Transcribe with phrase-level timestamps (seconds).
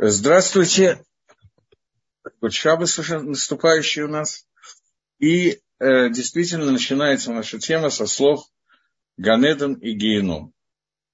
[0.00, 1.04] Здравствуйте.
[2.40, 4.46] Вот Шабас уже наступающий у нас.
[5.18, 8.44] И э, действительно начинается наша тема со слов
[9.16, 10.54] Ганедон и Геном.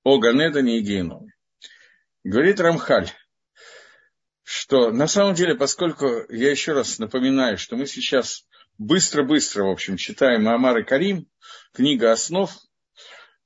[0.02, 1.28] О Ганедоне и Геном.
[2.24, 3.10] Говорит Рамхаль,
[4.42, 8.46] что на самом деле, поскольку я еще раз напоминаю, что мы сейчас
[8.76, 11.26] быстро-быстро, в общем, читаем Амар и Карим,
[11.72, 12.54] книга основ,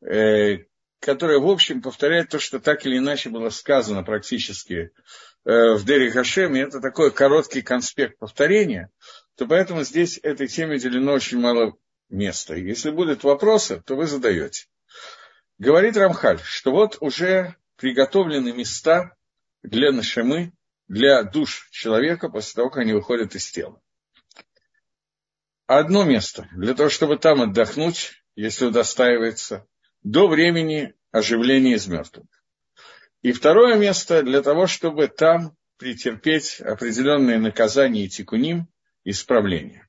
[0.00, 0.64] э,
[0.98, 4.90] которая, в общем, повторяет то, что так или иначе было сказано практически
[5.44, 8.90] в Дери Хашем, и это такой короткий конспект повторения,
[9.36, 11.76] то поэтому здесь этой теме уделено очень мало
[12.08, 12.54] места.
[12.54, 14.66] Если будут вопросы, то вы задаете.
[15.58, 19.16] Говорит Рамхаль, что вот уже приготовлены места
[19.62, 20.52] для нашемы,
[20.86, 23.80] для душ человека после того, как они выходят из тела.
[25.66, 29.66] Одно место для того, чтобы там отдохнуть, если удостаивается,
[30.02, 32.26] до времени оживления из мертвых.
[33.22, 38.68] И второе место для того, чтобы там претерпеть определенные наказания и тикуним,
[39.04, 39.88] исправления.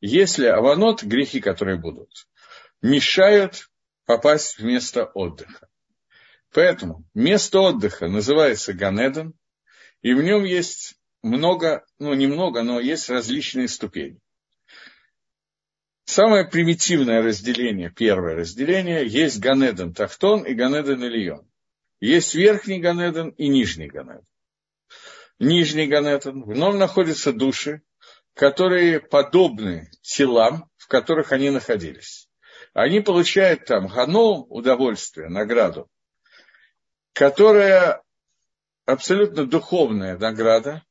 [0.00, 2.10] Если аванот, грехи, которые будут,
[2.82, 3.70] мешают
[4.06, 5.68] попасть в место отдыха.
[6.52, 9.34] Поэтому место отдыха называется Ганедон,
[10.02, 14.18] и в нем есть много, ну немного, но есть различные ступени.
[16.04, 21.49] Самое примитивное разделение, первое разделение, есть Ганеден Тахтон и Ганеден Ильон.
[22.00, 24.26] Есть верхний Ганеден и нижний Ганеден.
[25.38, 27.82] Нижний Ганеден, в нем находятся души,
[28.34, 32.28] которые подобны телам, в которых они находились.
[32.72, 35.90] Они получают там гану, удовольствие, награду,
[37.12, 38.02] которая
[38.86, 40.82] абсолютно духовная награда,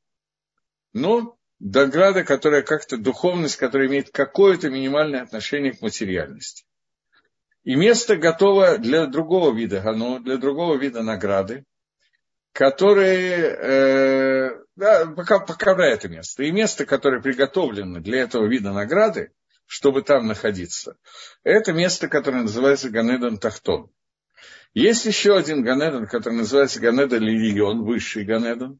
[0.94, 6.66] но награда, которая как-то духовность, которая имеет какое-то минимальное отношение к материальности.
[7.70, 11.66] И место готово для другого вида гано, для другого вида награды,
[12.52, 16.42] которые, э, да, пока, пока это место.
[16.42, 19.34] И место, которое приготовлено для этого вида награды,
[19.68, 20.98] чтобы там находиться,
[21.44, 23.92] это место, которое называется Ганедан Тахтон.
[24.74, 28.80] Есть еще один Ганедан, который называется Ганедан Лилион, высший Ганедан.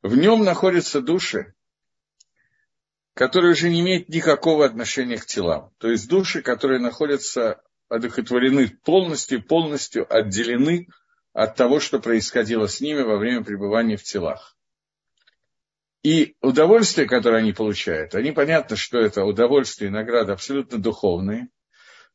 [0.00, 1.54] В нем находятся души,
[3.14, 5.72] которые уже не имеют никакого отношения к телам.
[5.78, 7.60] То есть души, которые находятся
[7.92, 10.88] одухотворены полностью, полностью отделены
[11.32, 14.56] от того, что происходило с ними во время пребывания в телах.
[16.02, 21.48] И удовольствие, которое они получают, они понятно, что это удовольствие и награды абсолютно духовные,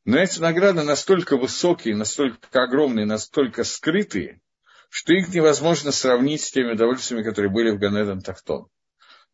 [0.03, 4.41] но эти награды настолько высокие, настолько огромные, настолько скрытые,
[4.89, 8.67] что их невозможно сравнить с теми удовольствиями, которые были в Ганедон Тахтон.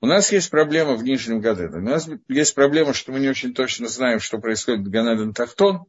[0.03, 1.77] У нас есть проблема в Нижнем Гадене.
[1.77, 5.85] У нас есть проблема, что мы не очень точно знаем, что происходит в Ганеден Тахтон,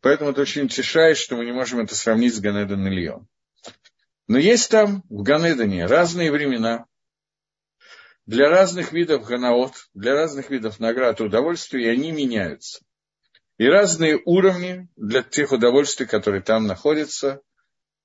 [0.00, 3.26] поэтому это очень утешает, что мы не можем это сравнить с Ганеден Ильон.
[4.28, 6.86] Но есть там в Ганедане разные времена,
[8.24, 12.84] для разных видов ганаот, для разных видов наград и удовольствий, и они меняются.
[13.58, 17.40] И разные уровни для тех удовольствий, которые там находятся.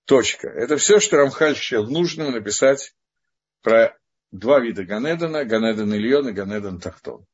[0.06, 0.48] Точка.
[0.48, 2.96] Это все, что Рамхаль счел нужным написать
[3.62, 3.96] про
[4.32, 7.26] два вида Ганедана, Ганедан Ильон и Ганедан Тахтон.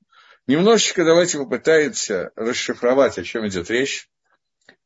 [0.48, 4.10] Немножечко давайте попытаемся расшифровать, о чем идет речь.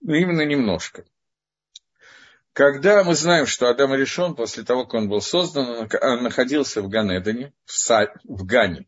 [0.01, 1.05] Ну, именно немножко.
[2.53, 6.89] Когда мы знаем, что Адам решен после того, как он был создан, он находился в
[6.89, 8.87] Ганедане, в, Са, в Гане.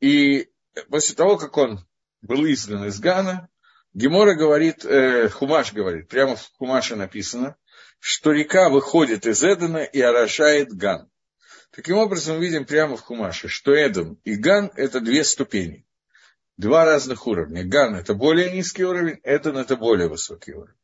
[0.00, 0.48] И
[0.88, 1.84] после того, как он
[2.22, 3.48] был изгнан из Гана,
[3.94, 7.56] Гемора говорит, э, Хумаш говорит, прямо в Хумаше написано,
[7.98, 11.10] что река выходит из Эдена и орошает Ган.
[11.70, 15.86] Таким образом, мы видим прямо в Хумаше, что Эден и Ган– это две ступени.
[16.56, 17.64] Два разных уровня.
[17.64, 20.74] Ган– это более низкий уровень, Эден – это более высокий уровень.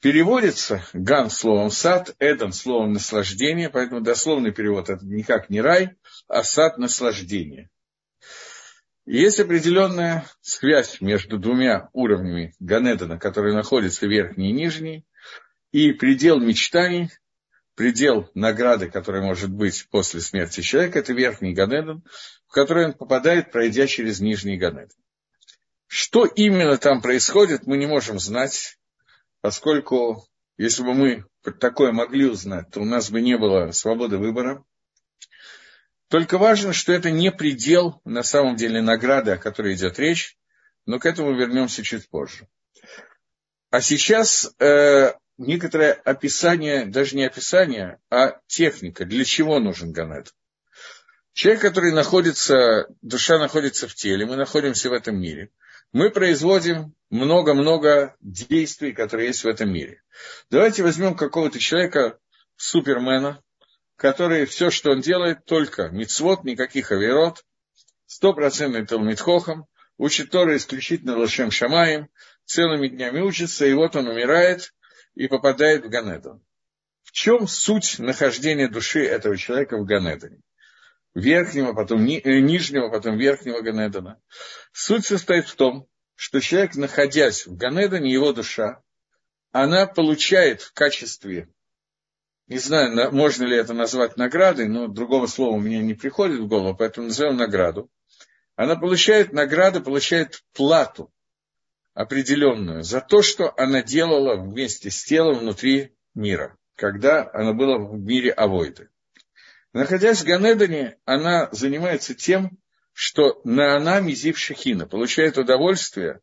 [0.00, 5.96] Переводится Ган словом сад, Эден словом наслаждение, поэтому дословный перевод– это никак не рай,
[6.28, 7.68] а сад наслаждения.
[9.06, 15.04] Есть определенная связь между двумя уровнями Ганедана, которые находятся верхний и нижний,
[15.72, 17.10] и предел мечтаний,
[17.78, 22.02] предел награды, который может быть после смерти человека, это верхний Ганедон,
[22.48, 24.98] в который он попадает, пройдя через нижний Ганедон.
[25.86, 28.80] Что именно там происходит, мы не можем знать,
[29.42, 30.26] поскольку
[30.56, 31.24] если бы мы
[31.60, 34.64] такое могли узнать, то у нас бы не было свободы выбора.
[36.08, 40.36] Только важно, что это не предел, на самом деле, награды, о которой идет речь,
[40.84, 42.48] но к этому вернемся чуть позже.
[43.70, 50.34] А сейчас э, некоторое описание, даже не описание, а техника, для чего нужен Ганед.
[51.32, 55.50] Человек, который находится, душа находится в теле, мы находимся в этом мире.
[55.92, 60.02] Мы производим много-много действий, которые есть в этом мире.
[60.50, 62.18] Давайте возьмем какого-то человека,
[62.56, 63.42] супермена,
[63.96, 67.44] который все, что он делает, только мицвод, никаких аверот,
[68.06, 72.08] стопроцентный Талмитхохом, учит Тора исключительно Лашем Шамаем,
[72.44, 74.72] целыми днями учится, и вот он умирает
[75.18, 76.40] и попадает в Ганеду.
[77.02, 80.40] В чем суть нахождения души этого человека в Ганедане?
[81.12, 84.20] Верхнего, потом ни, э, нижнего, потом верхнего Ганедана.
[84.72, 88.80] Суть состоит в том, что человек, находясь в Ганедане, его душа,
[89.50, 91.48] она получает в качестве,
[92.46, 96.46] не знаю, можно ли это назвать наградой, но другого слова у меня не приходит в
[96.46, 97.90] голову, поэтому назовем награду.
[98.54, 101.12] Она получает награду, получает плату
[101.98, 107.98] определенную за то, что она делала вместе с телом внутри мира, когда она была в
[107.98, 108.88] мире Авойды.
[109.72, 112.56] Находясь в Ганедане, она занимается тем,
[112.92, 116.20] что на она мизив шахина, получает удовольствие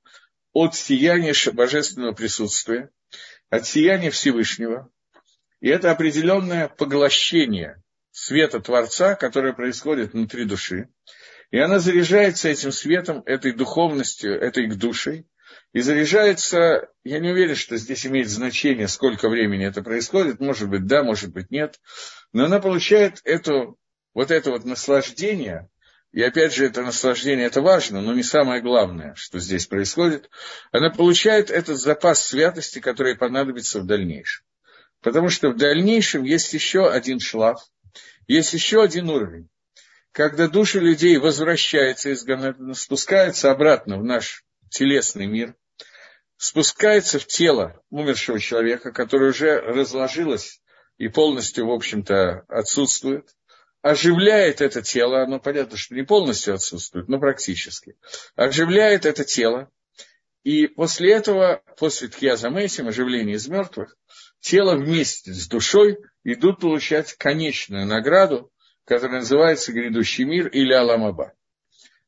[0.54, 2.89] от сияния божественного присутствия,
[3.50, 4.89] от сияния Всевышнего.
[5.60, 10.88] И это определенное поглощение света Творца, которое происходит внутри души.
[11.51, 15.25] И она заряжается этим светом, этой духовностью, этой душей,
[15.75, 20.86] и заряжается, я не уверен, что здесь имеет значение, сколько времени это происходит, может быть,
[20.86, 21.81] да, может быть, нет,
[22.31, 23.77] но она получает эту,
[24.13, 25.68] вот это вот наслаждение,
[26.13, 30.30] и опять же, это наслаждение, это важно, но не самое главное, что здесь происходит,
[30.72, 34.45] она получает этот запас святости, который понадобится в дальнейшем.
[35.01, 37.60] Потому что в дальнейшем есть еще один шлаф,
[38.27, 39.50] есть еще один уровень.
[40.13, 45.54] Когда души людей возвращаются из Ганедана, спускаются обратно в наш телесный мир,
[46.38, 50.62] спускается в тело умершего человека, которое уже разложилось
[50.98, 53.30] и полностью, в общем-то, отсутствует,
[53.82, 57.98] оживляет это тело, оно понятно, что не полностью отсутствует, но практически,
[58.36, 59.70] оживляет это тело,
[60.44, 63.98] и после этого, после Тхьязамейсим, оживления из мертвых,
[64.40, 68.52] тело вместе с душой идут получать конечную награду,
[68.86, 71.34] которая называется грядущий мир или Аламаба.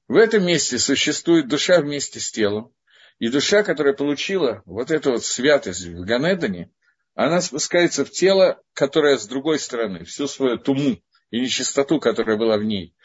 [0.08, 2.72] В этом месте существует душа вместе с телом,
[3.20, 6.72] и душа, которая получила вот эту вот святость в Ганедане,
[7.16, 12.58] она спускается в тело, которое с другой стороны, всю свою туму и нечистоту, которая была
[12.58, 12.96] в ней,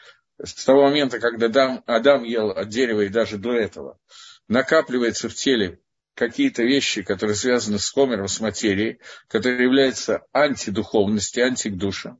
[0.41, 3.99] с того момента, когда Адам, Адам ел от дерева и даже до этого,
[4.47, 5.79] накапливается в теле
[6.15, 12.19] какие-то вещи, которые связаны с комером, с материей, которые являются антидуховностью, антидушем.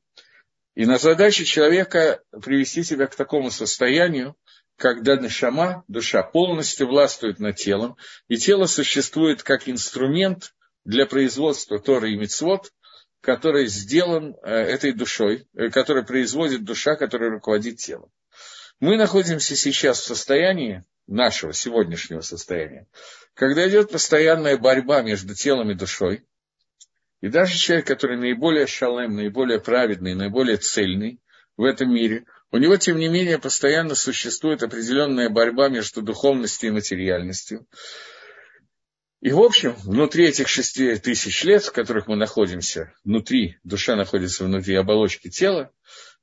[0.76, 4.36] И на задаче человека привести себя к такому состоянию,
[4.78, 7.98] когда нашама, душа, полностью властвует над телом,
[8.28, 10.54] и тело существует как инструмент
[10.86, 12.72] для производства Торы и Мицвод,
[13.22, 18.12] который сделан э, этой душой, э, который производит душа, которая руководит телом.
[18.80, 22.88] Мы находимся сейчас в состоянии нашего сегодняшнего состояния,
[23.34, 26.26] когда идет постоянная борьба между телом и душой,
[27.22, 31.22] и даже человек, который наиболее шалем, наиболее праведный, наиболее цельный
[31.56, 36.74] в этом мире, у него, тем не менее, постоянно существует определенная борьба между духовностью и
[36.74, 37.66] материальностью.
[39.22, 44.44] И, в общем, внутри этих шести тысяч лет, в которых мы находимся, внутри, душа находится
[44.44, 45.72] внутри оболочки тела,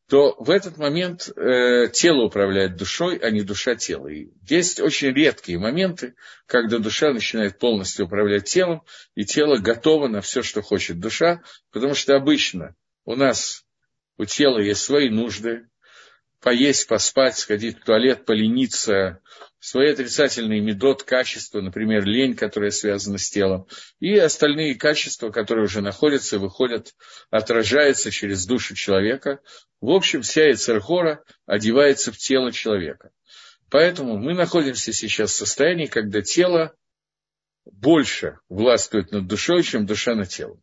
[0.09, 4.07] то в этот момент э, тело управляет душой, а не душа тела.
[4.07, 6.15] И есть очень редкие моменты,
[6.47, 8.83] когда душа начинает полностью управлять телом,
[9.17, 11.43] и тело готово на все, что хочет душа,
[11.73, 13.65] потому что обычно у нас
[14.17, 15.67] у тела есть свои нужды,
[16.41, 19.21] поесть, поспать, сходить в туалет, полениться,
[19.59, 23.67] свои отрицательные медот, качества, например, лень, которая связана с телом,
[24.01, 26.95] и остальные качества, которые уже находятся, выходят,
[27.31, 29.41] отражаются через душу человека.
[29.81, 33.11] В общем, вся Эцерхора одевается в тело человека.
[33.71, 36.75] Поэтому мы находимся сейчас в состоянии, когда тело
[37.65, 40.63] больше властвует над душой, чем душа над телом.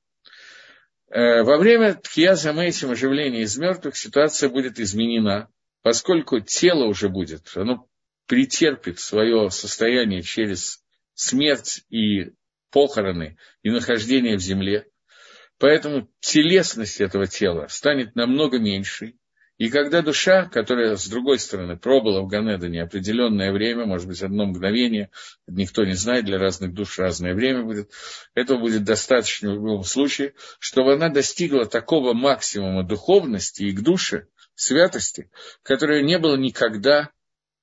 [1.10, 5.48] Э, во время тхия замейтим оживления из мертвых ситуация будет изменена
[5.82, 7.88] поскольку тело уже будет, оно
[8.26, 12.34] претерпит свое состояние через смерть и
[12.72, 14.88] похороны и нахождение в земле,
[15.58, 19.18] поэтому телесность этого тела станет намного меньшей,
[19.58, 24.46] и когда душа, которая, с другой стороны, пробыла в Ганеда неопределенное время, может быть, одно
[24.46, 25.10] мгновение,
[25.48, 27.92] никто не знает, для разных душ разное время будет,
[28.36, 34.28] этого будет достаточно в любом случае, чтобы она достигла такого максимума духовности и к душе,
[34.58, 35.30] святости,
[35.64, 37.12] которой не было никогда,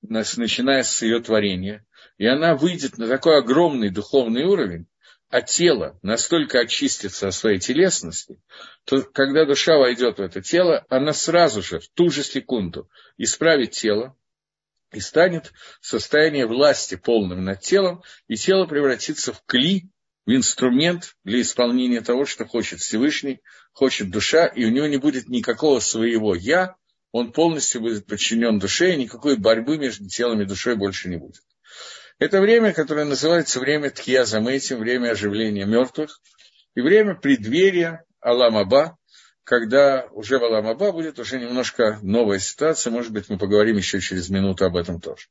[0.01, 1.85] начиная с ее творения.
[2.17, 4.87] И она выйдет на такой огромный духовный уровень,
[5.29, 8.41] а тело настолько очистится от своей телесности,
[8.85, 13.71] то когда душа войдет в это тело, она сразу же, в ту же секунду, исправит
[13.71, 14.15] тело
[14.93, 19.89] и станет в состоянии власти полным над телом, и тело превратится в кли,
[20.25, 23.41] в инструмент для исполнения того, что хочет Всевышний,
[23.73, 26.77] хочет душа, и у него не будет никакого своего «я»,
[27.15, 31.41] он полностью будет подчинен душе, и никакой борьбы между телом и душой больше не будет.
[32.19, 36.19] Это время, которое называется время Тхия Заметим, время оживления мертвых,
[36.75, 38.97] и время преддверия Аламаба,
[39.45, 44.29] когда уже в Аламаба будет уже немножко новая ситуация, может быть, мы поговорим еще через
[44.29, 45.27] минуту об этом тоже.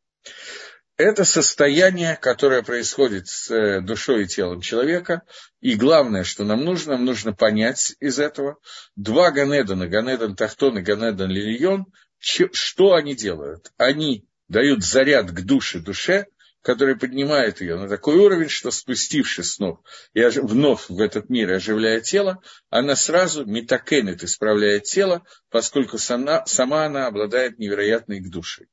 [0.96, 5.22] Это состояние, которое происходит с э, душой и телом человека.
[5.60, 8.58] И главное, что нам нужно, нам нужно понять из этого.
[8.94, 11.86] Два Ганедана, Ганедан Тахтон и Ганедан Лильон,
[12.20, 13.72] что они делают?
[13.76, 16.26] Они дают заряд к душе душе,
[16.64, 19.80] который поднимает ее на такой уровень, что спустившись снов
[20.14, 26.86] и вновь в этот мир оживляя тело, она сразу метакенет исправляет тело, поскольку сама, сама
[26.86, 28.64] она обладает невероятной душе.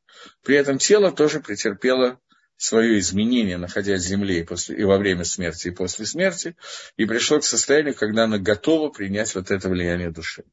[0.41, 2.17] При этом тело тоже претерпело
[2.55, 6.55] свое изменение, находясь в земле и, после, и во время смерти, и после смерти,
[6.95, 10.45] и пришло к состоянию, когда оно готово принять вот это влияние души.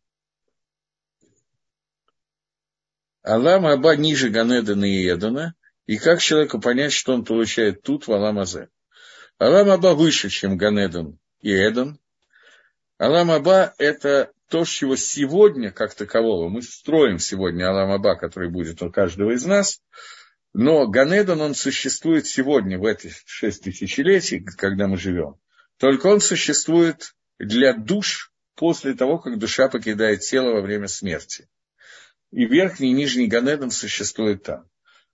[3.22, 5.54] Аллам Аба ниже Ганедана и Едана,
[5.88, 8.68] и как человеку понять, что он получает тут в Алам Азе.
[9.38, 11.98] Алам Аба выше, чем Ганедан и Эдан.
[12.98, 18.82] Алам Аба– это то, с чего сегодня, как такового, мы строим сегодня Аламаба, который будет
[18.82, 19.80] у каждого из нас,
[20.52, 25.36] но Ганедон, он существует сегодня, в эти шесть тысячелетий, когда мы живем.
[25.78, 31.48] Только он существует для душ после того, как душа покидает тело во время смерти.
[32.30, 34.68] И верхний и нижний Ганедон существует там.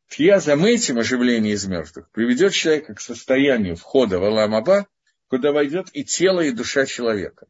[0.09, 4.87] Тья этим оживление из мертвых, приведет человека к состоянию входа в Аламаба,
[5.29, 7.47] куда войдет и тело, и душа человека.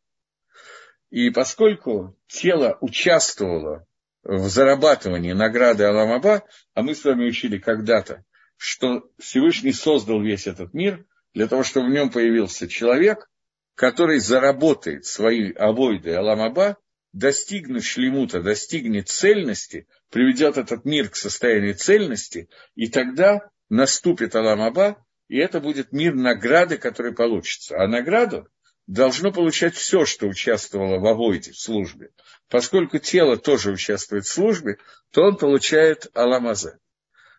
[1.11, 3.87] И поскольку тело участвовало
[4.23, 6.45] в зарабатывании награды Аламаба,
[6.75, 8.25] а мы с вами учили когда-то,
[8.57, 13.29] что Всевышний создал весь этот мир для того, чтобы в нем появился человек,
[13.75, 16.79] который заработает свои авойды Аламаба,
[17.15, 25.39] достигнет шлемута, достигнет цельности, приведет этот мир к состоянию цельности, и тогда наступит Аламаба, и
[25.39, 27.77] это будет мир награды, который получится.
[27.79, 28.49] А награду
[28.87, 32.11] должно получать все, что участвовало в авойде, в службе.
[32.51, 34.79] Поскольку тело тоже участвует в службе,
[35.13, 36.79] то он получает аламазе.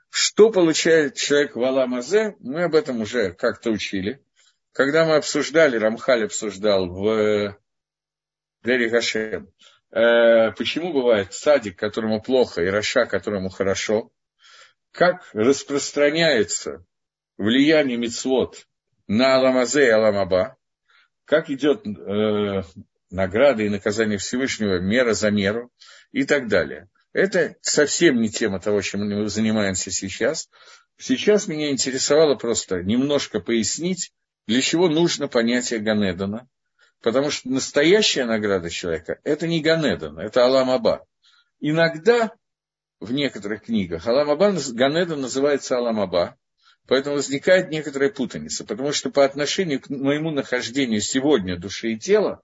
[0.09, 4.23] Что получает человек в аламазе, мы об этом уже как-то учили.
[4.71, 7.57] Когда мы обсуждали, Рамхаль обсуждал в
[8.65, 9.49] Дери Гашем,
[9.91, 14.11] э, почему бывает садик, которому плохо, и Раша, которому хорошо,
[14.91, 16.83] как распространяется
[17.37, 18.65] влияние мицвод
[19.07, 20.57] на Аламазе и Аламаба,
[21.25, 22.63] как идет э,
[23.11, 25.71] награда и наказание Всевышнего, мера за меру
[26.11, 26.89] и так далее.
[27.13, 30.49] Это совсем не тема того, чем мы занимаемся сейчас.
[30.97, 34.11] Сейчас меня интересовало просто немножко пояснить,
[34.47, 36.47] для чего нужно понятие Ганедана,
[37.01, 41.05] потому что настоящая награда человека– это не Ганедан, это Аламаба.
[41.59, 42.31] Иногда
[42.99, 46.37] в некоторых книгах Аламаба, Ганедан называется Аламаба,
[46.87, 52.41] Поэтому возникает некоторая путаница, потому что по отношению к моему нахождению сегодня души и тела,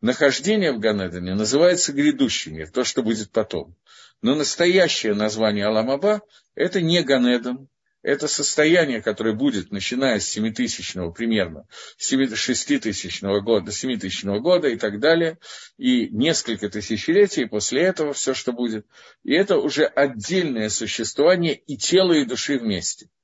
[0.00, 3.74] нахождение в Ганедане называется грядущий мир, то, что будет потом.
[4.20, 6.22] Но настоящее название Аламаба–
[6.54, 7.68] это не Ганедан,
[8.02, 11.66] это состояние, которое будет, начиная с 7000 примерно,
[11.96, 15.38] 6000 года, 7000 года и так далее,
[15.78, 18.86] и несколько тысячелетий после этого все, что будет.
[19.22, 23.08] И это уже отдельное существование и тела, и души вместе–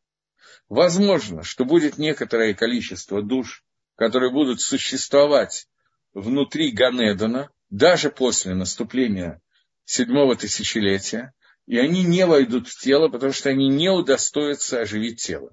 [0.69, 3.65] Возможно, что будет некоторое количество душ,
[3.97, 5.67] которые будут существовать
[6.13, 9.41] внутри Ганедана, даже после наступления
[9.85, 11.33] седьмого тысячелетия,
[11.69, 15.51] и они не войдут в тело, потому что они не удостоятся оживить тело.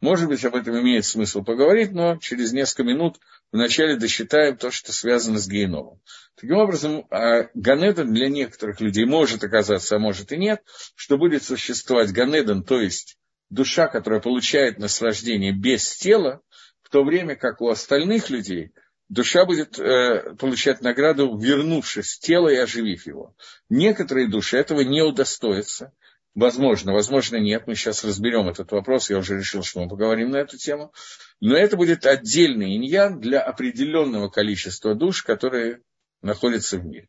[0.00, 3.16] Может быть, об этом имеет смысл поговорить, но через несколько минут
[3.50, 6.02] вначале досчитаем то, что связано с геном.
[6.36, 10.60] Таким образом, а, Ганедан для некоторых людей может оказаться, а может и нет,
[10.94, 13.16] что будет существовать Ганедан, то есть
[13.48, 16.42] душа, которая получает наслаждение без тела,
[16.82, 18.72] в то время как у остальных людей
[19.08, 23.34] душа будет э, получать награду, вернувшись в тело и оживив его.
[23.68, 25.92] Некоторые души этого не удостоятся.
[26.34, 27.66] Возможно, возможно, нет.
[27.66, 29.08] Мы сейчас разберем этот вопрос.
[29.08, 30.92] Я уже решил, что мы поговорим на эту тему.
[31.40, 35.80] Но это будет отдельный иньян для определенного количества душ, которые
[36.22, 37.08] находятся в мире.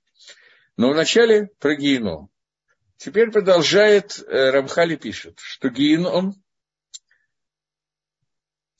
[0.78, 2.30] Но вначале про геном.
[2.98, 6.36] Теперь продолжает э, Рамхали пишет, что геном,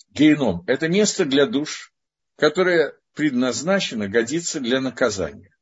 [0.10, 1.94] геном– это место для душ,
[2.38, 5.56] которое предназначено, годится для наказания.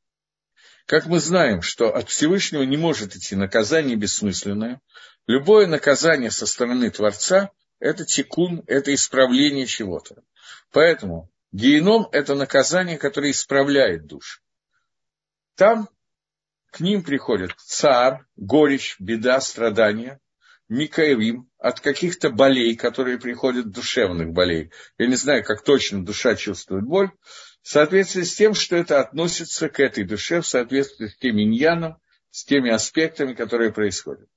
[0.86, 4.82] Как мы знаем, что от Всевышнего не может идти наказание бессмысленное,
[5.28, 10.24] любое наказание со стороны Творца– это тикун, это исправление чего-то.
[10.72, 14.42] Поэтому геном– это наказание, которое исправляет душу.
[15.56, 15.88] там
[16.72, 20.20] к ним приходит царь, горечь, беда, страдания,
[20.70, 24.72] Микаевим, от каких-то болей, которые приходят, душевных болей.
[24.98, 27.12] Я не знаю, как точно душа чувствует боль,
[27.62, 31.98] в соответствии с тем, что это относится к этой душе, в соответствии с тем иньяном,
[32.32, 34.28] с теми аспектами, которые происходят.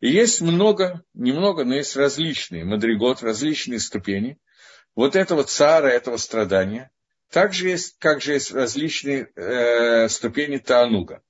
[0.00, 4.38] И есть много, немного, но есть различные мадригот, различные ступени
[4.94, 6.90] вот этого цара, этого страдания.
[7.30, 11.22] Также есть, как же есть различные э, ступени таануга,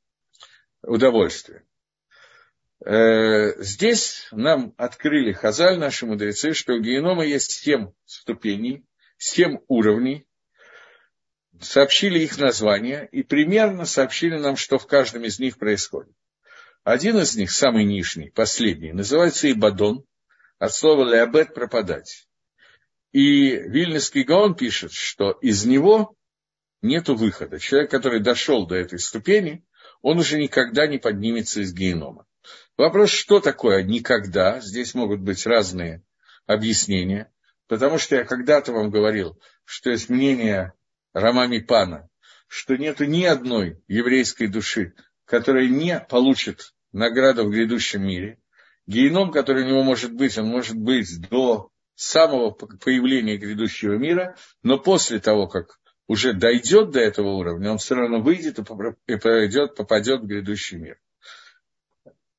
[0.83, 1.65] удовольствия.
[2.85, 8.85] Э, здесь нам открыли Хазаль, наши мудрецы, что у генома есть семь ступеней,
[9.17, 10.27] семь уровней,
[11.61, 16.13] сообщили их названия и примерно сообщили нам, что в каждом из них происходит.
[16.85, 20.05] Один из них, самый нижний, последний, называется Ибадон,
[20.59, 22.29] от слова «леобет»– пропадать.
[23.13, 26.15] И Вильнюсский Гаон пишет, что из него
[26.83, 27.59] нет выхода.
[27.59, 29.65] Человек, который дошел до этой ступени,
[30.03, 32.27] он уже никогда не поднимется из генома.
[32.77, 34.61] Вопрос, что такое никогда?
[34.61, 36.03] Здесь могут быть разные
[36.47, 37.33] объяснения.
[37.69, 40.73] Потому что я когда-то вам говорил, что есть мнение
[41.13, 42.09] Рамами Пана,
[42.47, 48.39] что нет ни одной еврейской души, которая не получит награду в грядущем мире.
[48.87, 54.79] Геном, который у него может быть, он может быть до самого появления грядущего мира, но
[54.79, 58.61] после того, как уже дойдет до этого уровня, он все равно выйдет
[59.07, 60.99] и пройдет, попадет в грядущий мир.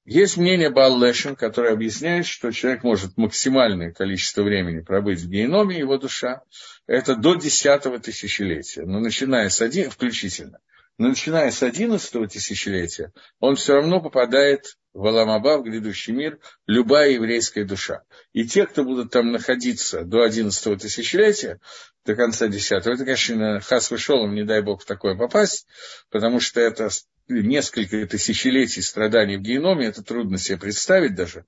[0.10, 5.98] Есть мнение Баллешин, которое объясняет, что человек может максимальное количество времени пробыть в геноме, его
[5.98, 6.44] душа,
[6.86, 10.60] это до десятого тысячелетия, но начиная с один, включительно,
[10.98, 13.12] но начиная с одиннадцатого тысячелетия,
[13.42, 18.04] он все равно попадает в Аламаба, в грядущий мир, любая еврейская душа.
[18.32, 21.60] И те, кто будут там находиться до одиннадцатого тысячелетия,
[22.06, 25.68] до конца десятого, это, конечно, хас вышел, не дай бог в такое попасть,
[26.10, 26.90] потому что это
[27.28, 31.46] несколько тысячелетий страданий в геноме, это трудно себе представить даже.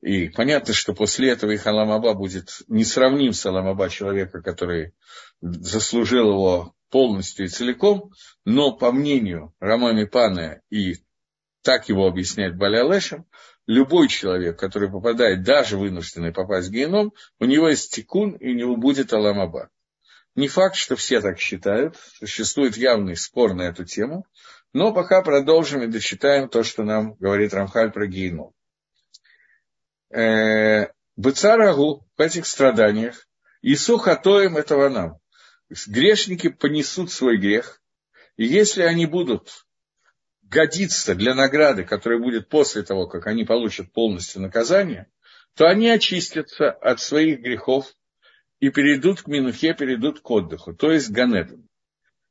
[0.00, 4.94] И понятно, что после этого их Аламаба будет несравним с Аламаба человека, который
[5.40, 8.12] заслужил его полностью и целиком,
[8.44, 10.96] но по мнению Рамами Пана и
[11.62, 13.26] так его объясняет Балялешем,
[13.66, 18.54] любой человек, который попадает, даже вынужденный попасть в геном, у него есть тикун, и у
[18.54, 19.68] него будет Аламаба.
[20.34, 24.24] Не факт, что все так считают, существует явный спор на эту тему,
[24.72, 28.54] но пока продолжим и дочитаем то, что нам говорит Рамхаль про Гейну.
[30.10, 33.26] Э, Быцарагу в этих страданиях,
[33.60, 35.18] Ису хатоем этого нам.
[35.86, 37.82] Грешники понесут свой грех,
[38.36, 39.66] и если они будут
[40.42, 45.10] годиться для награды, которая будет после того, как они получат полностью наказание,
[45.54, 47.92] то они очистятся от своих грехов
[48.60, 51.62] и перейдут к Минухе, перейдут к отдыху, то есть к Ганеду.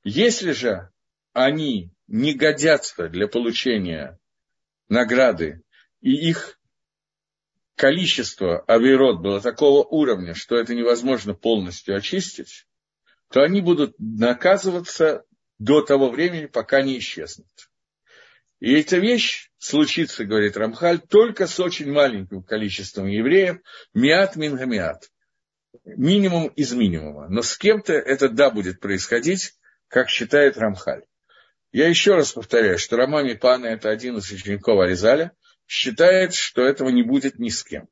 [0.04, 0.90] Если же
[1.34, 4.20] они не годятся для получения
[4.90, 5.62] награды,
[6.02, 6.60] и их
[7.76, 12.66] количество авирот было такого уровня, что это невозможно полностью очистить,
[13.30, 15.24] то они будут наказываться
[15.60, 17.48] до того времени, пока не исчезнут.
[18.60, 23.60] И эта вещь случится, говорит Рамхаль, только с очень маленьким количеством евреев,
[23.94, 25.12] миат мингамиат,
[25.84, 27.28] минимум из минимума.
[27.30, 29.54] Но с кем-то это да будет происходить,
[29.88, 31.04] как считает Рамхаль.
[31.72, 35.34] Я еще раз повторяю, что Рамами Пана– это один из учеников Аризаля,
[35.68, 37.88] считает, что этого не будет ни с кем.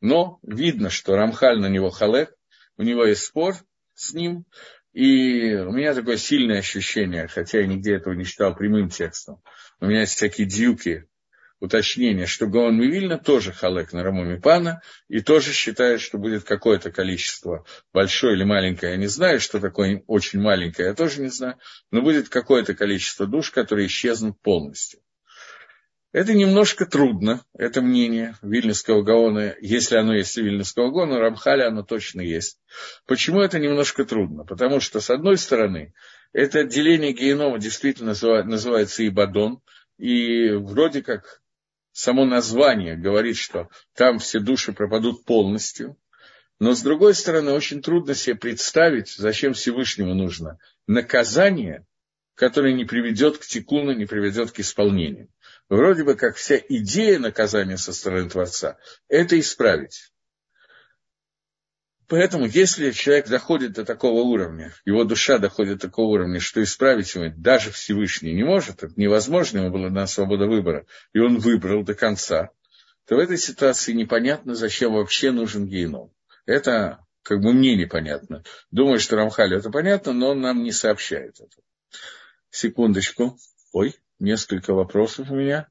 [0.00, 2.34] Но видно, что Рамхаль на него халек,
[2.76, 3.54] у него есть спор
[3.94, 4.44] с ним,
[4.92, 9.42] и у меня такое сильное ощущение, хотя я нигде этого не читал прямым текстом,
[9.80, 11.06] у меня есть всякие дюки,
[11.64, 16.92] уточнения, что Гаон Мивильна тоже халек на Раму Пана и тоже считает, что будет какое-то
[16.92, 21.56] количество, большое или маленькое, я не знаю, что такое очень маленькое, я тоже не знаю,
[21.90, 25.00] но будет какое-то количество душ, которые исчезнут полностью.
[26.12, 31.82] Это немножко трудно, это мнение Вильнюсского Гаона, если оно есть у Вильнюсского Гаона, Рамхаля оно
[31.82, 32.60] точно есть.
[33.04, 34.44] Почему это немножко трудно?
[34.44, 35.92] Потому что, с одной стороны,
[36.32, 39.60] это отделение генома действительно называется Ибадон,
[39.98, 41.42] и вроде как
[41.94, 45.96] само название говорит, что там все души пропадут полностью.
[46.58, 51.86] Но, с другой стороны, очень трудно себе представить, зачем Всевышнему нужно наказание,
[52.34, 55.28] которое не приведет к текуну, не приведет к исполнению.
[55.68, 58.76] Вроде бы как вся идея наказания со стороны Творца–
[59.08, 60.12] это исправить.
[62.08, 67.14] Поэтому, если человек доходит до такого уровня, его душа доходит до такого уровня, что исправить
[67.14, 71.82] его даже Всевышний не может, это невозможно, ему была дана свобода выбора, и он выбрал
[71.82, 72.50] до конца,
[73.06, 76.10] то в этой ситуации непонятно, зачем вообще нужен геном.
[76.46, 78.44] Это как бы мне непонятно.
[78.70, 81.62] Думаю, что Рамхалю это понятно, но он нам не сообщает это.
[82.50, 83.38] Секундочку.
[83.72, 85.68] Ой, несколько вопросов у меня.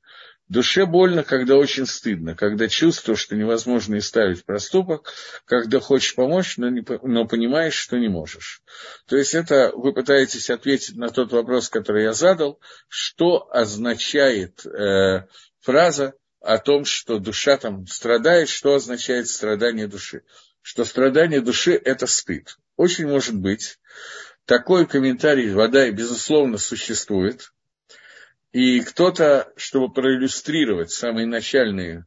[0.53, 5.11] Душе больно, когда очень стыдно, когда чувствуешь, что невозможно исправить проступок,
[5.45, 8.61] когда хочешь помочь, но, не, но понимаешь, что не можешь.
[9.07, 15.25] То есть это вы пытаетесь ответить на тот вопрос, который я задал, что означает э,
[15.59, 20.21] фраза о том, что душа там страдает, что означает страдание души.
[20.61, 22.59] Что страдание души– это стыд.
[22.75, 23.79] Очень может быть,
[24.45, 27.51] такой комментарий вода, безусловно, существует–
[28.53, 32.03] и кто-то, чтобы проиллюстрировать самый начальный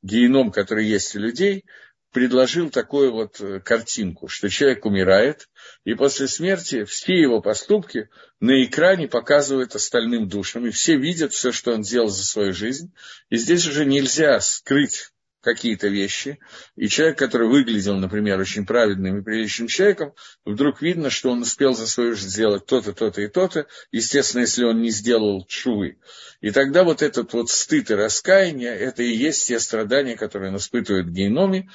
[0.00, 1.64] геном, который есть у людей,
[2.12, 5.48] предложил такую вот э, картинку, что человек умирает,
[5.84, 8.08] и после смерти все его поступки
[8.40, 12.94] на экране показывают остальным душам, и все видят все, что он сделал за свою жизнь.
[13.28, 15.10] И здесь уже нельзя скрыть
[15.46, 16.40] какие-то вещи,
[16.74, 20.12] и человек, который выглядел, например, очень праведным и приличным человеком,
[20.44, 24.64] вдруг видно, что он успел за свою жизнь сделать то-то, то-то и то-то, естественно, если
[24.64, 26.00] он не сделал чувы.
[26.40, 30.56] И тогда вот этот вот стыд и раскаяние, это и есть те страдания, которые он
[30.56, 31.70] испытывает в геноме.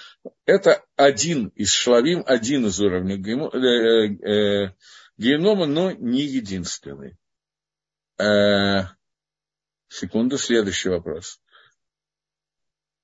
[0.46, 4.74] Это один из шлавим, один из уровней э,
[5.18, 7.16] генома, но не единственный.
[8.20, 8.82] Э,
[9.88, 11.40] секунду, следующий вопрос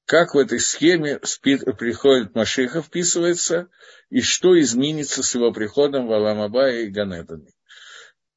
[0.07, 3.67] как в этой схеме приходит Машиха, вписывается,
[4.09, 7.51] и что изменится с его приходом в Аламабае и Ганедане.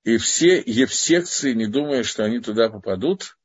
[0.02, 3.36] И все евсекции, не думая, что они туда попадут,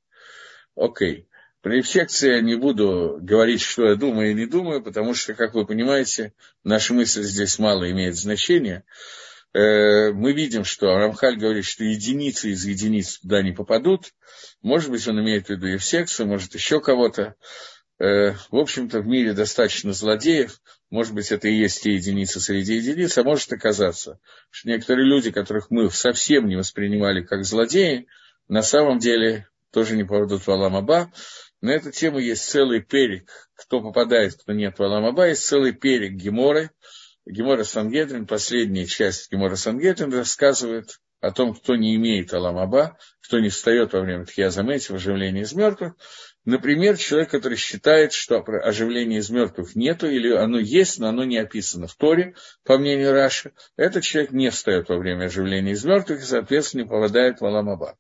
[0.75, 1.29] окей.
[1.61, 5.53] При евсекции я не буду говорить, что я думаю и не думаю, потому что, как
[5.53, 6.33] вы понимаете,
[6.63, 8.85] наша мысль здесь мало имеет значения.
[9.53, 14.13] Э, мы видим, что Рамхаль говорит, что единицы из единиц туда не попадут.
[14.63, 17.35] Может быть, он имеет в виду евсекцию, может, еще кого-то.
[17.97, 22.75] Э, в общем-то, в мире достаточно злодеев, может быть, это и есть те единицы среди
[22.75, 28.07] единиц, а может оказаться, что некоторые люди, которых мы совсем не воспринимали как злодеи,
[28.49, 31.11] на самом деле тоже не попадут в Аламаба.
[31.61, 36.13] На эту тему есть целый перек, кто попадает, кто нет в Аламаба, есть целый перек
[36.13, 36.71] Геморы.
[37.25, 43.49] Гемора Сангедрин, последняя часть Гемора Сангедрин рассказывает о том, кто не имеет Аламаба, кто не
[43.49, 45.95] встает во время Тхиазамети, в оживлении из мертвых,
[46.45, 51.39] Например, человек, который считает, что оживления из мертвых нету, или оно есть, но оно не
[51.39, 56.19] описано в Торе, по мнению Раши, этот человек не встает во время оживления из мертвых
[56.21, 57.97] и, соответственно, не попадает в Аламаба.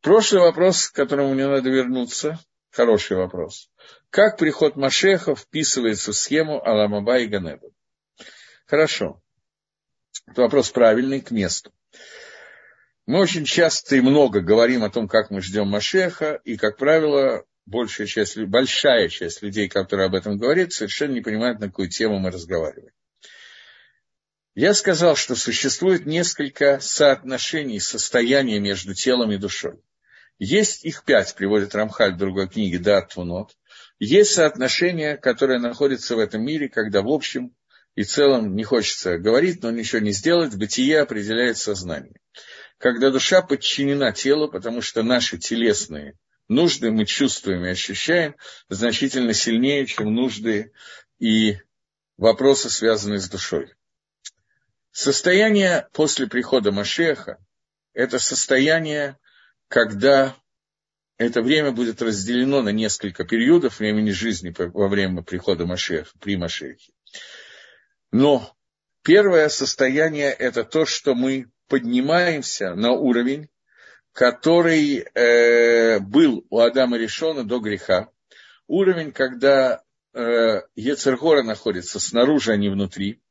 [0.00, 2.38] Прошлый вопрос, к которому мне надо вернуться,
[2.70, 3.68] хороший вопрос.
[4.10, 7.68] Как приход Машеха вписывается в схему Аламаба и Ганеба?
[8.66, 9.20] Хорошо.
[10.28, 11.72] Это вопрос правильный, к месту.
[13.06, 17.44] Мы очень часто и много говорим о том, как мы ждем Машеха, и, как правило,
[17.66, 22.18] большая часть, большая часть людей, которые об этом говорят, совершенно не понимают, на какую тему
[22.18, 22.92] мы разговариваем.
[24.54, 29.80] Я сказал, что существует несколько соотношений состояния между телом и душой.
[30.38, 33.56] Есть их пять, приводит Рамхаль в другой книге «Да, Твунот».
[33.98, 37.54] Есть соотношение, которое находится в этом мире, когда в общем
[37.94, 42.14] и целом не хочется говорить, но ничего не сделать, бытие определяет сознание
[42.80, 46.16] когда душа подчинена телу, потому что наши телесные
[46.48, 48.34] нужды мы чувствуем и ощущаем
[48.70, 50.72] значительно сильнее, чем нужды
[51.18, 51.58] и
[52.16, 53.74] вопросы, связанные с душой.
[54.92, 57.36] Состояние после прихода Машеха–
[57.92, 59.18] это состояние,
[59.68, 60.34] когда
[61.18, 66.92] это время будет разделено на несколько периодов времени жизни во время прихода Машеха, при Машехе.
[68.10, 68.56] Но
[69.02, 73.48] первое состояние– это то, что мы поднимаемся на уровень,
[74.12, 78.10] который э, был у Адама Решона до греха.
[78.66, 83.22] Уровень, когда э, Ецергора находится снаружи, а не внутри.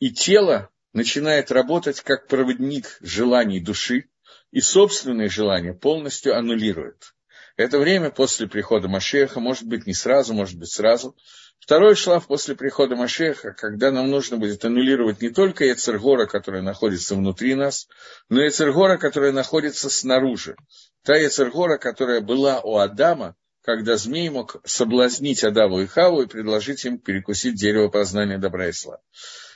[0.00, 4.08] И тело начинает работать как проводник желаний души,
[4.50, 7.14] и собственные желания полностью аннулирует.
[7.56, 11.16] Это время после прихода Машеха, может быть, не сразу, может быть, сразу,
[11.62, 17.14] Второй шлаф после прихода Машеха, когда нам нужно будет аннулировать не только Ецергора, которая находится
[17.14, 17.86] внутри нас,
[18.28, 20.56] но и Ецергора, которая находится снаружи.
[21.04, 26.84] Та Ецергора, которая была у Адама, когда змей мог соблазнить Адаву и Хаву и предложить
[26.84, 28.98] им перекусить дерево познания добра и зла.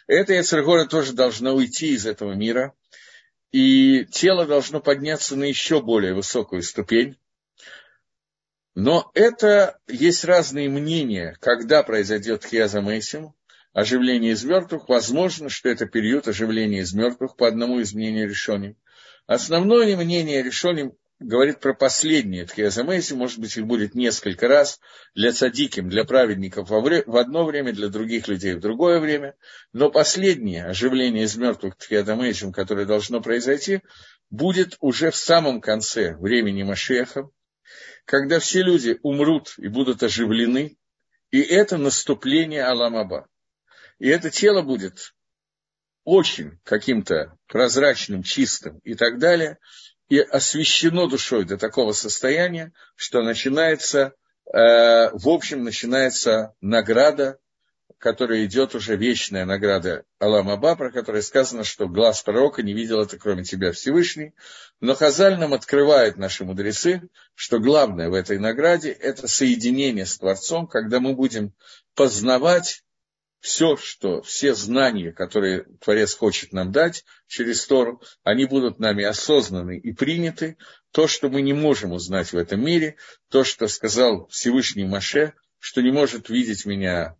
[0.07, 2.73] Эта Ецергора тоже должна уйти из этого мира,
[3.51, 7.16] и тело должно подняться на еще более высокую ступень,
[8.76, 13.32] но это есть разные мнения, когда произойдет Хиаза Мейсим,
[13.72, 14.86] оживление из мертвых.
[14.90, 18.76] Возможно, что это период оживления из мертвых по одному из мнений решений.
[19.26, 24.78] Основное мнение решений говорит про последнее Тхиаза может быть, их будет несколько раз
[25.14, 29.36] для цадиким, для праведников в одно время, для других людей в другое время.
[29.72, 32.14] Но последнее оживление из мертвых Тхиаза
[32.52, 33.80] которое должно произойти,
[34.28, 37.30] будет уже в самом конце времени Машеха,
[38.07, 40.79] когда все люди умрут и будут оживлены,
[41.31, 43.29] и это наступление Аламаба.
[43.99, 45.12] И это тело будет
[46.05, 49.59] очень каким-то прозрачным, чистым и так далее,
[50.09, 54.14] и освещено душой до такого состояния, что начинается,
[54.47, 57.38] э, в общем, начинается награда
[57.98, 63.18] которой идет уже вечная награда Аламаба, про которую сказано, что глаз пророка не видел это,
[63.18, 64.35] кроме тебя, Всевышний.
[64.80, 70.66] Но Хазаль нам открывает наши мудрецы, что главное в этой награде– это соединение с Творцом,
[70.66, 71.52] когда мы будем
[71.94, 72.82] познавать
[73.40, 79.78] все, что, все знания, которые Творец хочет нам дать через Тору, они будут нами осознаны
[79.78, 80.56] и приняты.
[80.90, 82.96] То, что мы не можем узнать в этом мире,
[83.30, 87.16] то, что сказал Всевышний Маше, что не может видеть меня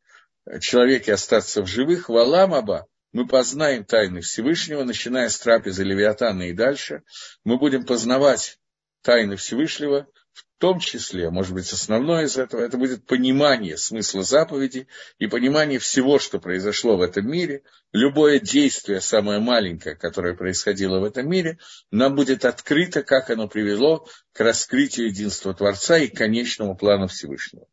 [0.61, 6.53] человеке остаться в живых, в Аламаба, мы познаем тайны Всевышнего, начиная с трапезы Левиатана и
[6.53, 7.03] дальше.
[7.45, 8.59] Мы будем познавать
[9.03, 14.87] тайны Всевышнего, в том числе, может быть, основное из этого, это будет понимание смысла заповеди
[15.19, 17.63] и понимание всего, что произошло в этом мире.
[17.93, 21.59] Любое действие, самое маленькое, которое происходило в этом мире,
[21.91, 27.67] нам будет открыто, как оно привело к раскрытию единства Творца и конечному плану Всевышнего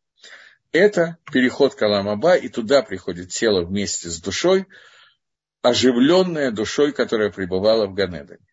[0.74, 4.66] это переход к Аламаба, и туда приходит тело вместе с душой,
[5.62, 8.44] оживленная душой, которая пребывала в Ганедане.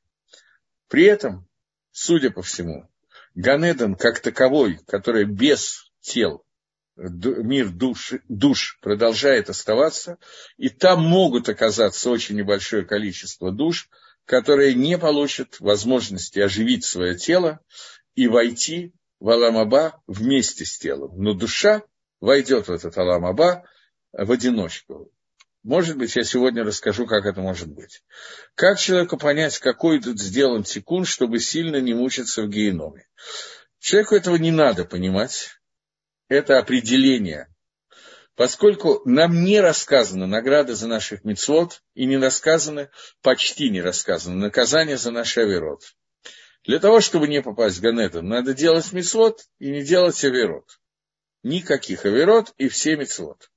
[0.88, 1.48] При этом,
[1.92, 2.88] судя по всему,
[3.34, 6.46] Ганедан как таковой, который без тел,
[6.96, 10.20] мир душ, душ продолжает оставаться,
[10.58, 13.90] и там могут оказаться очень небольшое количество душ,
[14.26, 17.62] которые не получат возможности оживить свое тело
[18.14, 21.20] и войти в Аламаба вместе с телом.
[21.20, 21.82] Но душа
[22.22, 23.66] войдет в этот Алам Аба
[24.14, 25.12] в одиночку.
[25.64, 28.04] Может быть, я сегодня расскажу, как это может быть.
[28.56, 33.08] Как человеку понять, какой тут сделан тикун, чтобы сильно не мучиться в геноме?
[33.80, 35.50] Человеку этого не надо понимать.
[36.30, 37.48] Это определение.
[38.36, 42.90] Поскольку нам не рассказаны награды за наших мецвод и не рассказаны,
[43.22, 45.84] почти не рассказаны, наказание за наш авирот.
[46.64, 50.80] Для того, чтобы не попасть в Ганетон, надо делать мецвод и не делать авирот
[51.44, 53.52] никаких аверот и все мецвод.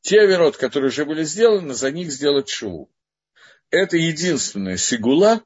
[0.00, 2.90] Те аверот, которые уже были сделаны, за них сделать шуву.
[3.70, 5.42] Это единственная сигула,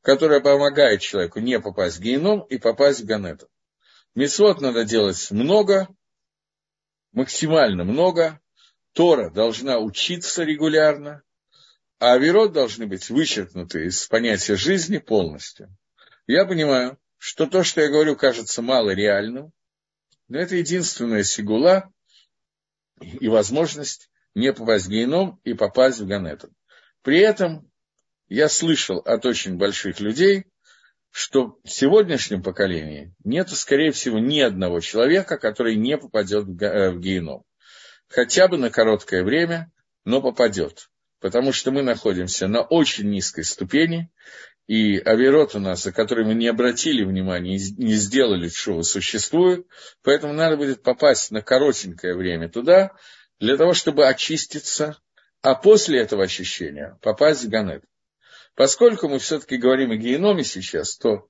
[0.00, 3.48] которая помогает человеку не попасть в геном и попасть в ганету.
[4.14, 5.88] Мецвод надо делать много,
[7.12, 8.40] максимально много.
[8.94, 11.22] Тора должна учиться регулярно,
[11.98, 15.68] а аверот должны быть вычеркнуты из понятия жизни полностью.
[16.26, 19.52] Я понимаю, что то, что я говорю, кажется мало реальным,
[20.28, 21.92] но это единственная сигула
[23.00, 26.50] и возможность не попасть в геном и попасть в Ганетон.
[27.02, 27.70] При этом
[28.28, 30.44] я слышал от очень больших людей,
[31.10, 36.96] что в сегодняшнем поколении нет, скорее всего, ни одного человека, который не попадет в э,
[36.98, 37.44] геном.
[38.08, 39.72] Хотя бы на короткое время,
[40.04, 40.90] но попадет.
[41.20, 44.10] Потому что мы находимся на очень низкой ступени,
[44.68, 49.66] и Аверот у нас, за который мы не обратили внимания не сделали шоу, существует,
[50.02, 52.92] поэтому надо будет попасть на коротенькое время туда,
[53.40, 54.98] для того, чтобы очиститься,
[55.40, 57.82] а после этого очищения попасть в Ганет.
[58.54, 61.28] Поскольку мы все-таки говорим о геноме сейчас, то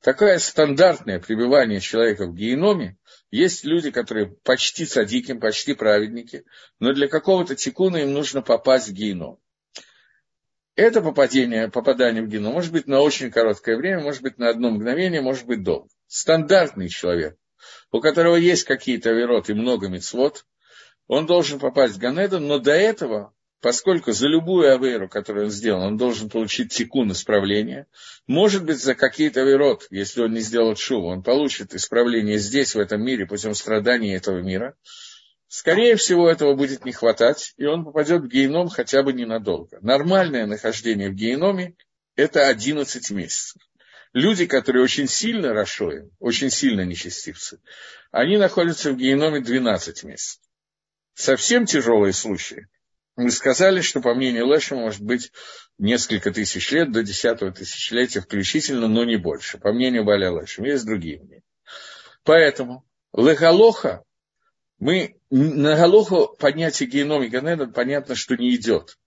[0.00, 2.96] такое стандартное пребывание человека в геноме,
[3.30, 6.46] есть люди, которые почти садиким, почти праведники,
[6.78, 9.38] но для какого-то тикуна им нужно попасть в геном.
[10.78, 14.70] Это попадение, попадание в геном может быть на очень короткое время, может быть на одно
[14.70, 15.88] мгновение, может быть долго.
[16.06, 17.36] Стандартный человек,
[17.90, 20.44] у которого есть какие-то вероты много мецвод,
[21.08, 25.82] он должен попасть в Ганедан, но до этого, поскольку за любую аверу, которую он сделал,
[25.82, 27.88] он должен получить тикун исправления,
[28.28, 32.78] может быть, за какие-то верот, если он не сделал шуву, он получит исправление здесь, в
[32.78, 34.76] этом мире, путем страдания этого мира–
[35.48, 39.78] Скорее всего, этого будет не хватать, и он попадет в геном хотя бы ненадолго.
[39.80, 41.74] Нормальное нахождение в геноме–
[42.16, 43.62] это 11 месяцев.
[44.12, 47.60] Люди, которые очень сильно рошоем, очень сильно нечестивцы,
[48.10, 50.40] они находятся в геноме 12 месяцев.
[51.14, 52.68] Совсем тяжелые случаи.
[53.16, 55.32] Мы сказали, что, по мнению Леша, может быть
[55.78, 59.58] несколько тысяч лет, до десятого тысячелетия включительно, но не больше.
[59.58, 60.62] По мнению Баля Леша.
[60.62, 61.42] Есть другие мнения.
[62.22, 64.04] Поэтому Легалоха
[64.78, 68.98] мы на Галуху поднятие геном и Ганедан понятно, что не идет.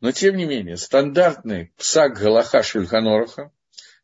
[0.00, 3.52] Но, тем не менее, стандартный псак Галаха Шульханоруха,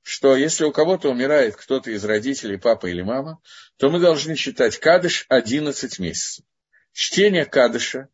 [0.03, 3.41] что если у кого-то умирает кто-то из родителей, папа или мама,
[3.77, 6.45] то мы должны читать Кадыш 11 месяцев.
[6.93, 8.09] Чтение Кадыша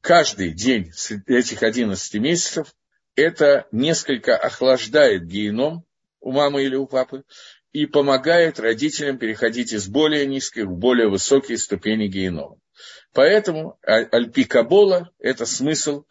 [0.00, 0.92] каждый день
[1.26, 2.74] этих 11 месяцев
[3.14, 5.84] это несколько охлаждает геном
[6.20, 7.24] у мамы или у папы
[7.76, 12.58] и помогает родителям переходить из более низких в более высокие ступени генома.
[13.12, 16.04] Поэтому альпи кабола– это смысл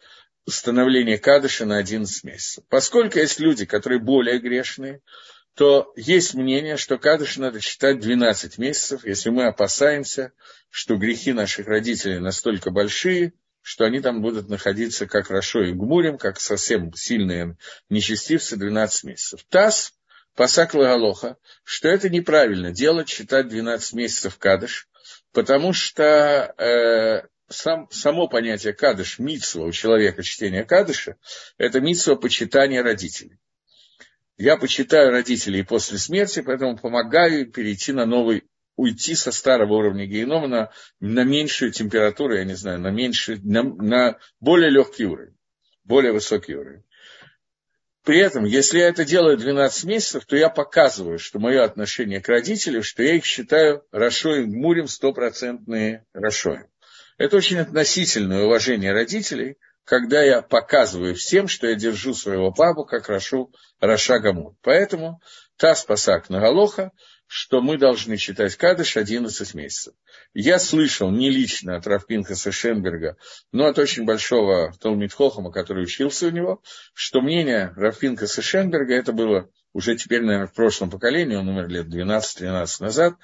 [0.46, 2.64] установления кадыша на 11 месяцев.
[2.68, 5.00] Поскольку есть люди, которые более грешные,
[5.54, 10.30] то есть мнение, что кадыш надо считать 12 месяцев, если мы опасаемся,
[10.70, 16.16] что грехи наших родителей настолько большие, что они там будут находиться как Рашо и Гмурим,
[16.16, 17.56] как совсем сильные
[17.90, 19.44] нечестивцы 12 месяцев.
[19.48, 19.95] Таз,
[20.36, 24.86] Пасак Лагалоха, что это неправильно делать, считать 12 месяцев кадыш,
[25.32, 31.16] потому что э, сам, само понятие кадыш, митсва у человека, чтение кадыша,
[31.56, 33.38] это митсва почитания родителей.
[34.36, 38.44] Я почитаю родителей после смерти, поэтому помогаю перейти на новый
[38.76, 43.62] уйти со старого уровня генома на, на меньшую температуру, я не знаю, на, меньшую, на,
[43.62, 45.34] на более легкий уровень,
[45.84, 46.84] более высокий уровень.
[48.06, 52.28] При этом, если я это делаю 12 месяцев, то я показываю, что мое отношение к
[52.28, 56.68] родителям, что я их считаю Рашоем Гмурем, стопроцентные Рашоем.
[57.18, 63.08] Это очень относительное уважение родителей, когда я показываю всем, что я держу своего папу, как
[63.08, 64.54] Рашу Раша Гамур.
[64.62, 65.20] Поэтому
[65.56, 66.92] Тас Пасак Нагалоха
[67.26, 69.94] что мы должны читать Кадыш 11 месяцев.
[70.32, 73.16] Я слышал не лично от Рафпинхаса Шенберга,
[73.52, 76.62] но от очень большого Талмитхохама, который учился у него,
[76.94, 81.86] что мнение Рафпинхаса Шенберга, это было уже теперь, наверное, в прошлом поколении, он умер лет
[81.86, 83.14] 12-13 назад,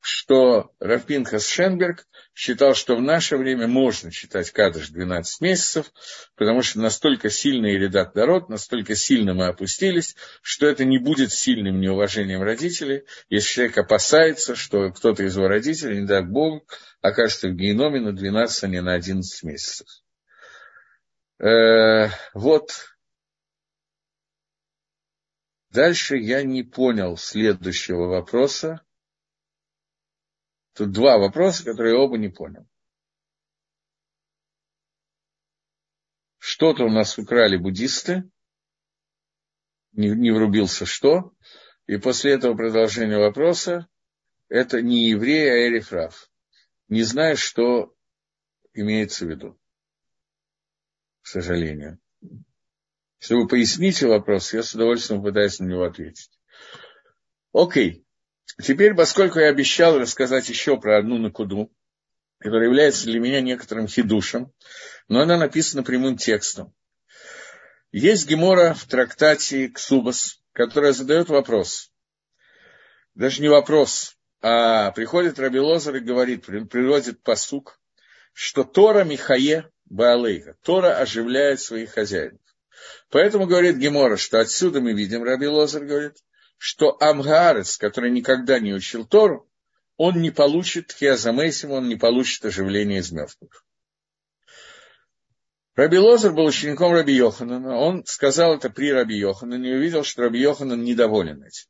[0.00, 5.92] что Рафпинхас Шенберг считал, что в наше время можно читать Кадыш 12 месяцев,
[6.34, 11.80] потому что настолько сильный редак народ, настолько сильно мы опустились, что это не будет сильным
[11.80, 16.64] неуважением родителей, если человек опасается, что кто-то из его родителей, не дай Бог,
[17.00, 19.86] окажется в геноме на 12, а не на 11 месяцев.
[21.38, 22.70] Э, вот.
[25.70, 28.82] Дальше я не понял следующего вопроса.
[30.74, 32.66] Тут два вопроса, которые я оба не понял.
[36.38, 38.28] Что-то у нас украли буддисты,
[39.92, 41.32] не, не врубился что,
[41.86, 43.88] и после этого продолжения вопроса,
[44.48, 46.30] это не еврей, а эрифраф.
[46.88, 47.94] Не знаю, что
[48.74, 49.58] имеется в виду,
[51.22, 51.98] к сожалению.
[53.20, 56.30] Если вы поясните вопрос, я с удовольствием пытаюсь на него ответить.
[57.52, 58.04] Окей.
[58.60, 61.72] Теперь, поскольку я обещал рассказать еще про одну накуду,
[62.38, 64.52] которая является для меня некоторым хидушем,
[65.08, 66.74] но она написана прямым текстом.
[67.92, 71.90] Есть гемора в трактате Ксубас, которая задает вопрос.
[73.14, 77.78] Даже не вопрос, а приходит Раби Лозер и говорит, приводит посук,
[78.32, 82.32] что Тора Михае Баалейха, Тора оживляет своих хозяев.
[83.10, 86.16] Поэтому говорит Гемора, что отсюда мы видим, Раби Лозер говорит,
[86.64, 89.50] что Амгарец, который никогда не учил Тору,
[89.96, 93.66] он не получит хиазамейсим, он не получит оживление из мертвых.
[95.74, 97.74] Раби Лозер был учеником Раби Йоханана.
[97.78, 101.66] Он сказал это при Раби Йоханане и увидел, что Раби Йоханан недоволен этим.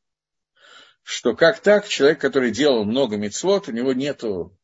[1.02, 4.55] Что как так, человек, который делал много мецвод, у него нету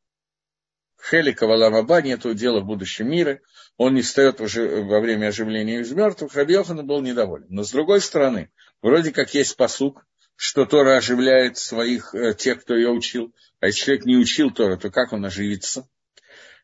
[1.00, 3.40] Хелика Валамаба, нету дела в будущем мире,
[3.78, 7.46] он не встает во время оживления из мертвых, Раби Йоханан был недоволен.
[7.48, 10.04] Но с другой стороны, вроде как есть посук,
[10.40, 13.34] что Тора оживляет своих, э, тех, кто ее учил.
[13.58, 15.88] А если человек не учил Тора, то как он оживится?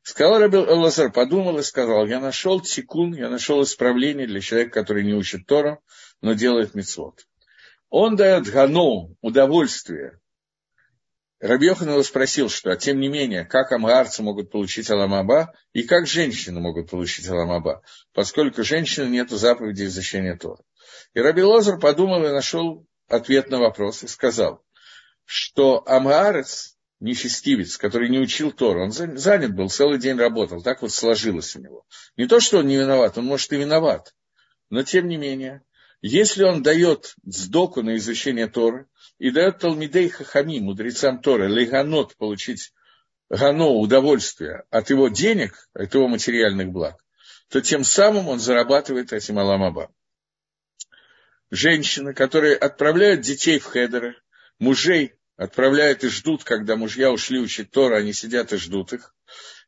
[0.04, 5.02] Сказал Раби Лазар, подумал и сказал, я нашел тикун, я нашел исправление для человека, который
[5.02, 5.82] не учит Тору,
[6.20, 7.26] но делает мецвод.
[7.90, 10.20] Он дает гану, удовольствие.
[11.40, 16.06] Раби его спросил, что, а тем не менее, как амгарцы могут получить аламаба и как
[16.06, 17.82] женщины могут получить аламаба,
[18.12, 20.62] поскольку женщины нет заповеди изучения Тора.
[21.12, 24.64] И Раби Лозер подумал и нашел ответ на вопрос и сказал,
[25.24, 30.92] что Амаарец, нечестивец, который не учил Тору, он занят был, целый день работал, так вот
[30.92, 31.84] сложилось у него.
[32.16, 34.14] Не то, что он не виноват, он может и виноват,
[34.70, 35.62] но тем не менее,
[36.00, 38.86] если он дает сдоку на изучение Торы
[39.18, 42.72] и дает Талмидей Хахами, мудрецам Торы, леганот получить
[43.30, 47.02] гано, удовольствие от его денег, от его материальных благ,
[47.48, 49.90] то тем самым он зарабатывает этим Аламаба
[51.50, 54.16] женщины, которые отправляют детей в хедеры,
[54.58, 59.14] мужей отправляют и ждут, когда мужья ушли учить Тора, они сидят и ждут их,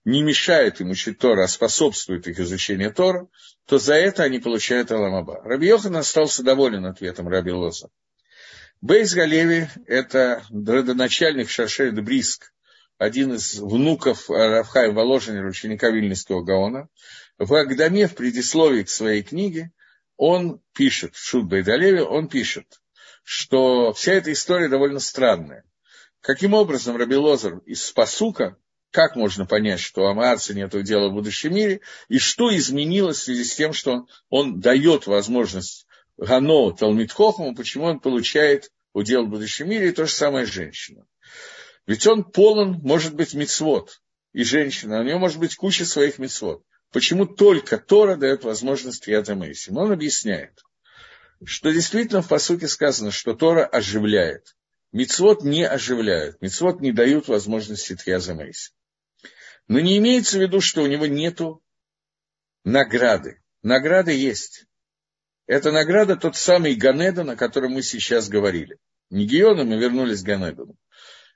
[0.04, 3.28] не мешают им учить Тора, а способствуют их изучению Тора,
[3.66, 5.42] то за это они получают Аламаба.
[5.42, 7.88] Раби Йохан остался доволен ответом Раби Лоза.
[8.80, 12.52] Бейс Галеви– это родоначальник Шашей Бриск,
[12.98, 16.88] один из внуков Равхая Воложенера, ученика Вильнинского Гаона.
[17.38, 19.72] В Агдаме, в предисловии к своей книге,
[20.16, 22.80] он пишет, в Шут Байдалеве, он пишет,
[23.22, 25.64] что вся эта история довольно странная.
[26.20, 28.56] Каким образом Раби Лозер из Пасука,
[28.90, 33.24] как можно понять, что у Амаарца нет дела в будущем мире, и что изменилось в
[33.24, 35.86] связи с тем, что он дает возможность
[36.16, 41.06] Гано Талмитхохому, почему он получает удел в будущем мире, и то же самое женщина.
[41.86, 44.00] Ведь он полон, может быть, мицвод,
[44.32, 46.64] и женщина, у нее может быть куча своих мицвод.
[46.96, 49.76] Почему только Тора дает возможность Ядамейсим?
[49.76, 50.62] Он объясняет,
[51.44, 54.56] что действительно в посуке сказано, что Тора оживляет.
[54.92, 58.72] Мицвод не оживляют, мицвод не дают возможности Тьяза Мейси.
[59.68, 61.38] Но не имеется в виду, что у него нет
[62.64, 63.42] награды.
[63.62, 64.64] Награда есть.
[65.46, 68.78] Это награда тот самый Ганедан, о котором мы сейчас говорили.
[69.10, 70.78] Не Геона, мы вернулись к Ганедану.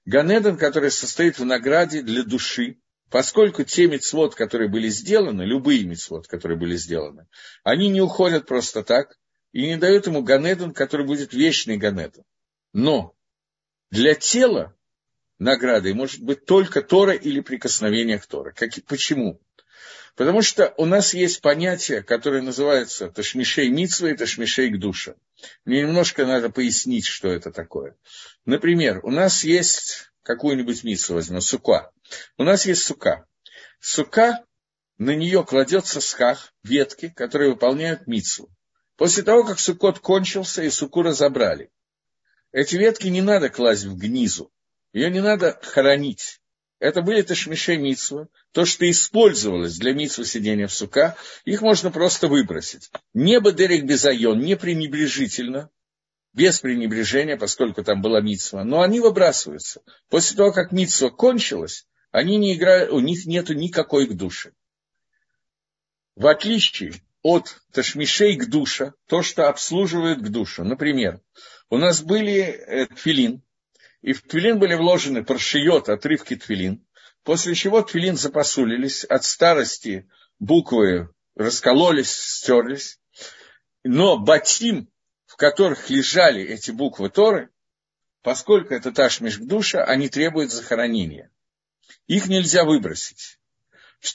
[0.06, 2.80] Ганедан, который состоит в награде для души,
[3.11, 7.26] поскольку те мецвод, которые были сделаны, любые мецвод, которые были сделаны,
[7.64, 9.18] они не уходят просто так
[9.52, 12.24] и не дают ему Ганедан, который будет вечный Ганедан.
[12.72, 13.14] Но
[13.90, 14.74] для тела
[15.38, 18.52] наградой может быть только Тора или прикосновение к Торе.
[18.52, 19.40] Как, почему?
[20.14, 25.16] Потому что у нас есть понятие, которое называется Ташмишей Митсва и Ташмишей к душе.
[25.64, 27.96] Мне немножко надо пояснить, что это такое.
[28.44, 31.90] Например, у нас есть какую-нибудь митсу возьмем, сука.
[32.36, 33.26] У нас есть сука.
[33.80, 34.44] Сука,
[34.98, 38.50] на нее кладется сках, ветки, которые выполняют митсу.
[38.96, 41.70] После того, как сукот кончился и суку разобрали,
[42.52, 44.52] эти ветки не надо класть в гнизу,
[44.92, 46.40] ее не надо хоронить.
[46.80, 52.26] Это были ташмишей митсва, то, что использовалось для митсва сидения в сука, их можно просто
[52.26, 52.90] выбросить.
[53.14, 55.70] Небо Дерек Безайон не пренебрежительно,
[56.32, 59.82] без пренебрежения, поскольку там была митсва, но они выбрасываются.
[60.08, 64.52] После того, как митсва кончилась, они не играют, у них нет никакой к душе.
[66.16, 70.64] В отличие от ташмишей к душа, то, что обслуживает к душу.
[70.64, 71.20] Например,
[71.68, 73.42] у нас были э, тфилин,
[74.02, 76.84] и в твилин были вложены паршиот, отрывки твилин,
[77.22, 80.08] после чего твилин запосулились, от старости
[80.38, 82.98] буквы раскололись, стерлись,
[83.84, 84.88] но батим,
[85.26, 87.50] в которых лежали эти буквы Торы,
[88.22, 91.30] поскольку это ташмиш душа, они требуют захоронения.
[92.07, 93.38] Их нельзя выбросить.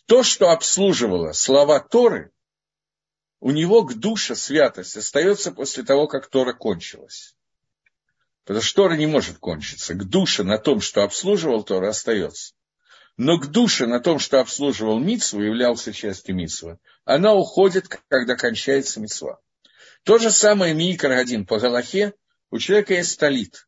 [0.06, 2.32] То, что обслуживало слова Торы,
[3.40, 7.36] у него к душе святость остается после того, как Тора кончилась.
[8.44, 9.94] Потому что Тора не может кончиться.
[9.94, 12.54] К душе на том, что обслуживал Тора, остается.
[13.18, 19.00] Но к душе на том, что обслуживал Мицву, являлся частью Мицвы, она уходит, когда кончается
[19.00, 19.40] Мицва.
[20.04, 22.14] То же самое Микр один по Галахе,
[22.52, 23.68] у человека есть талит.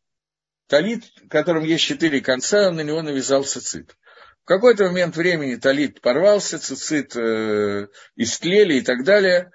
[0.68, 3.95] Талит, в котором есть четыре конца, на него навязался цит.
[4.43, 9.51] В какой-то момент времени талит порвался, цицит э, истлели и так далее.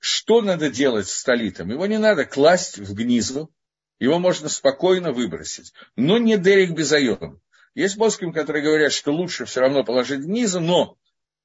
[0.00, 1.70] Что надо делать с талитом?
[1.70, 3.52] Его не надо класть в гнизу,
[3.98, 5.72] его можно спокойно выбросить.
[5.96, 7.40] Но не Дерек Безайон.
[7.74, 10.97] Есть моским, которые говорят, что лучше все равно положить гнизу, но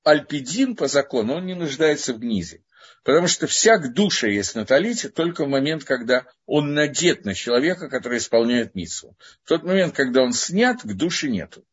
[0.04, 2.62] альпидин по закону, он не нуждается в гнизе.
[3.04, 7.90] Потому что вся душа есть на талите только в момент, когда он надет на человека,
[7.90, 9.18] который исполняет митсву.
[9.44, 11.66] В тот момент, когда он снят, к душе нету.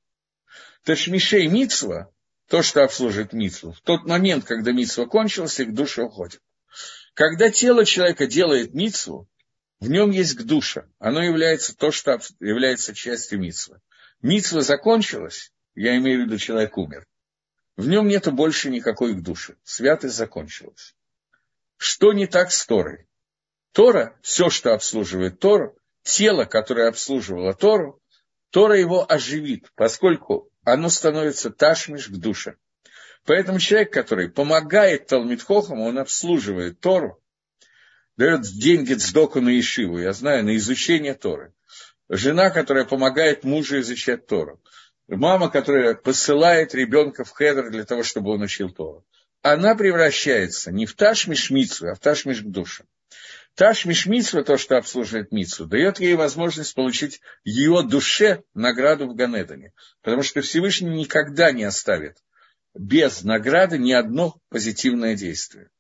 [0.84, 2.10] Ташмишей митсва,
[2.48, 6.40] то, что обслуживает митсву, в тот момент, когда митсва кончилась, и к душе уходит.
[7.14, 9.28] Когда тело человека делает митсву,
[9.78, 10.86] в нем есть к душа.
[10.98, 13.80] Оно является то, что является частью митсвы.
[14.20, 17.06] Митсва закончилась, я имею в виду, человек умер.
[17.80, 19.56] В нем нет больше никакой к душе.
[19.64, 20.94] Святость закончилась.
[21.78, 23.06] Что не так с Торой?
[23.72, 27.98] Тора, все, что обслуживает Тору, тело, которое обслуживало Тору,
[28.50, 32.56] Тора его оживит, поскольку оно становится ташмиш к душе.
[33.24, 37.18] Поэтому человек, который помогает Талмитхохам, он обслуживает Тору,
[38.18, 41.54] дает деньги Цдоку на Ишиву, я знаю, на изучение Торы.
[42.10, 44.60] Жена, которая помогает мужу изучать Тору.
[45.16, 49.04] Мама, которая посылает ребенка в хедр для того, чтобы он учил Тору.
[49.42, 52.84] Она превращается не в Ташмиш Митсу, а в Ташмиш к душе.
[53.56, 59.72] Ташмиш Митсва, то, что обслуживает Митсу, дает ей возможность получить ее душе награду в Ганедане.
[60.00, 62.18] Потому что Всевышний никогда не оставит
[62.74, 65.70] без награды ни одно позитивное действие.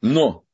[0.00, 0.44] Но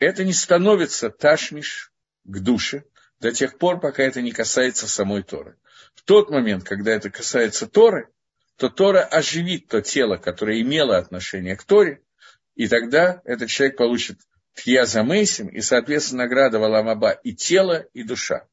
[0.00, 1.92] это не становится ташмиш
[2.24, 2.84] к душе
[3.20, 5.56] до тех пор, пока это не касается самой Торы.
[5.94, 8.08] В тот момент, когда это касается Торы,
[8.56, 12.02] то Тора оживит то тело, которое имело отношение к Торе,
[12.54, 14.18] и тогда этот человек получит
[14.54, 18.46] Тьяза Мейсим и, соответственно, награда Валамаба и тело, и душа.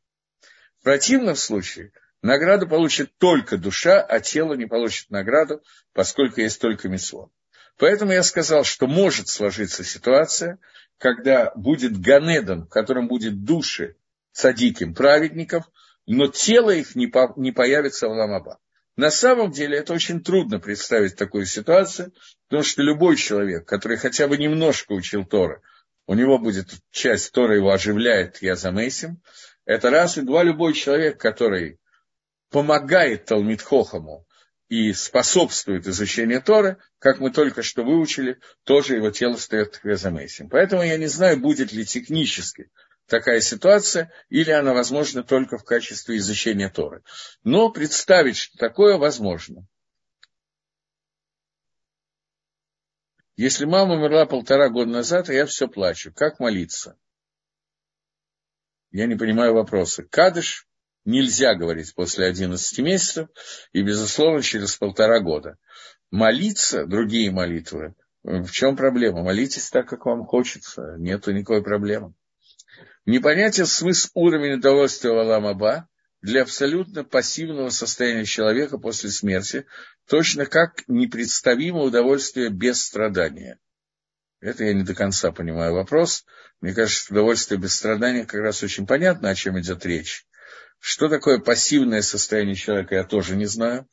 [0.80, 5.62] В противном случае награду получит только душа, а тело не получит награду,
[5.94, 7.30] поскольку есть только мисло.
[7.78, 10.60] Поэтому я сказал, что может сложиться ситуация,
[10.98, 13.96] когда будет Ганедом, в котором будет души
[14.32, 15.70] садиким праведников,
[16.12, 18.58] но тело их не, по, не появится в Ламаба.
[18.96, 22.14] На самом деле это очень трудно представить такую ситуацию,
[22.48, 25.62] потому что любой человек, который хотя бы немножко учил Тора,
[26.08, 29.22] у него будет часть Тора его оживляет Язамейсим.
[29.66, 30.18] Это раз.
[30.18, 31.78] И два, любой человек, который
[32.50, 34.26] помогает Талмитхохаму
[34.68, 40.50] и способствует изучению Торы, как мы только что выучили, тоже его тело стоит Язамейсим.
[40.50, 42.72] Поэтому я не знаю, будет ли технически
[43.10, 47.04] такая ситуация, или она возможна только в качестве изучения Торы.
[47.44, 49.68] Но представить, что такое возможно.
[53.36, 56.98] Если мама умерла полтора года назад, а я все плачу, как молиться?
[58.92, 60.04] Я не понимаю вопроса.
[60.04, 60.68] Кадыш
[61.06, 63.30] нельзя говорить после 11 месяцев
[63.72, 65.58] и, безусловно, через полтора года.
[66.12, 69.24] Молиться, другие молитвы, в чем проблема?
[69.24, 72.14] Молитесь так, как вам хочется, нету никакой проблемы.
[73.06, 75.88] Непонятен смысл уровень удовольствия в Аламаба
[76.22, 79.66] для абсолютно пассивного состояния человека после смерти,
[80.08, 83.58] точно как непредставимо удовольствие без страдания.
[84.42, 86.26] Это я не до конца понимаю вопрос.
[86.62, 90.26] Мне кажется, что удовольствие без страдания как раз очень понятно, о чем идет речь.
[90.80, 93.88] Что такое пассивное состояние человека, я тоже не знаю.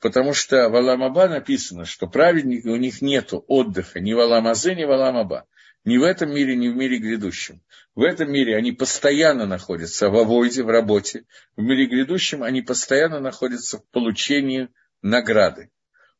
[0.00, 4.84] Потому что в Аламаба написано, что праведники, у них нет отдыха ни в Аламазе, ни
[4.84, 5.46] в Аламаба.
[5.84, 7.62] Ни в этом мире, ни в мире грядущем.
[7.94, 11.24] В этом мире они постоянно находятся в авойде, в работе.
[11.56, 14.68] В мире грядущем они постоянно находятся в получении
[15.00, 15.70] награды.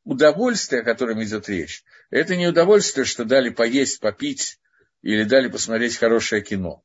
[0.05, 4.59] Удовольствие, о котором идет речь, это не удовольствие, что дали поесть, попить
[5.03, 6.83] или дали посмотреть хорошее кино.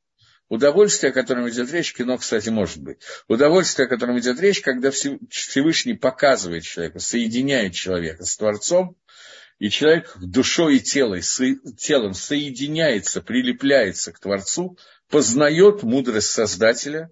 [0.48, 2.98] Удовольствие, о котором идет речь, кино, кстати, может быть.
[3.26, 8.96] Удовольствие, о котором идет речь, когда Всевышний показывает человека, соединяет человека с Творцом,
[9.58, 11.20] и человек душой и телом,
[11.76, 14.78] телом соединяется, прилепляется к Творцу,
[15.08, 17.10] познает мудрость Создателя,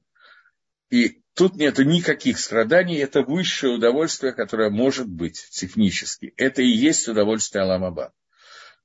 [0.90, 6.34] и тут нет никаких страданий, это высшее удовольствие, которое может быть технически.
[6.36, 8.12] Это и есть удовольствие Аламаба.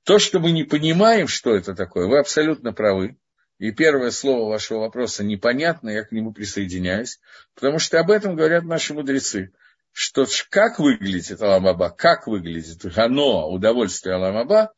[0.04, 3.16] То, что мы не понимаем, что это такое, вы абсолютно правы.
[3.58, 7.20] И первое слово вашего вопроса непонятно, я к нему присоединяюсь,
[7.54, 9.52] потому что об этом говорят наши мудрецы
[9.92, 14.72] что как выглядит Аламаба, как выглядит Гано, удовольствие Аламаба,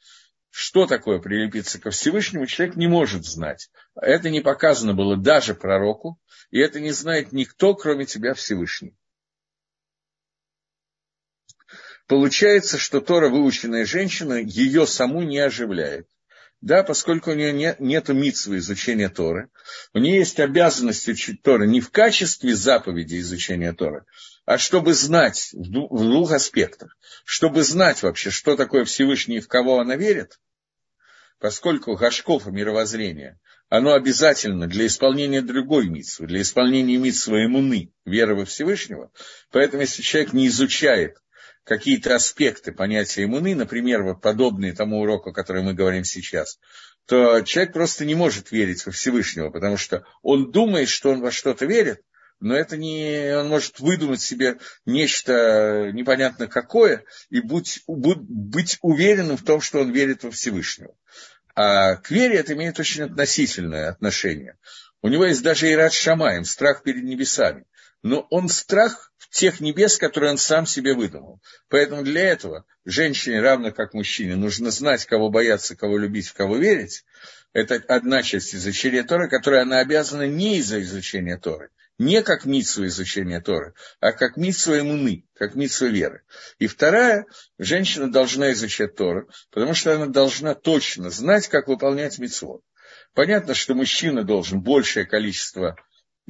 [0.50, 3.70] что такое прилепиться ко Всевышнему, человек не может знать.
[3.94, 8.94] Это не показано было даже пророку, и это не знает никто, кроме тебя Всевышний.
[12.06, 16.06] Получается, что Тора, выученная женщина, ее саму не оживляет.
[16.62, 19.50] Да, поскольку у нее нет, нет митсвы изучения Торы,
[19.94, 24.04] у нее есть обязанность учить Торы не в качестве заповеди изучения Торы,
[24.46, 26.96] а чтобы знать в двух аспектах.
[27.24, 30.38] Чтобы знать вообще, что такое Всевышний и в кого она верит,
[31.40, 38.44] поскольку Гашков мировоззрение, оно обязательно для исполнения другой митсвы, для исполнения митсвы иммуны, веры во
[38.44, 39.10] Всевышнего.
[39.50, 41.21] Поэтому, если человек не изучает
[41.64, 46.58] какие-то аспекты понятия иммуны, например, вот подобные тому уроку, который мы говорим сейчас,
[47.06, 51.30] то человек просто не может верить во Всевышнего, потому что он думает, что он во
[51.30, 52.02] что-то верит,
[52.40, 59.36] но это не, он может выдумать себе нечто непонятно какое и будь, будь, быть уверенным
[59.36, 60.94] в том, что он верит во Всевышнего.
[61.54, 64.56] А к вере это имеет очень относительное отношение.
[65.02, 67.66] У него есть даже Ират Шамаем, страх перед небесами
[68.02, 71.40] но он страх тех небес, которые он сам себе выдумал.
[71.68, 76.58] Поэтому для этого женщине, равно как мужчине, нужно знать, кого бояться, кого любить, в кого
[76.58, 77.04] верить.
[77.54, 82.86] Это одна часть изучения Торы, которую она обязана не из-за изучения Торы, не как митсу
[82.86, 86.22] изучения Торы, а как митсу иммуны, как митсу веры.
[86.58, 87.26] И вторая,
[87.58, 92.62] женщина должна изучать Тору, потому что она должна точно знать, как выполнять митцвот.
[93.14, 95.76] Понятно, что мужчина должен большее количество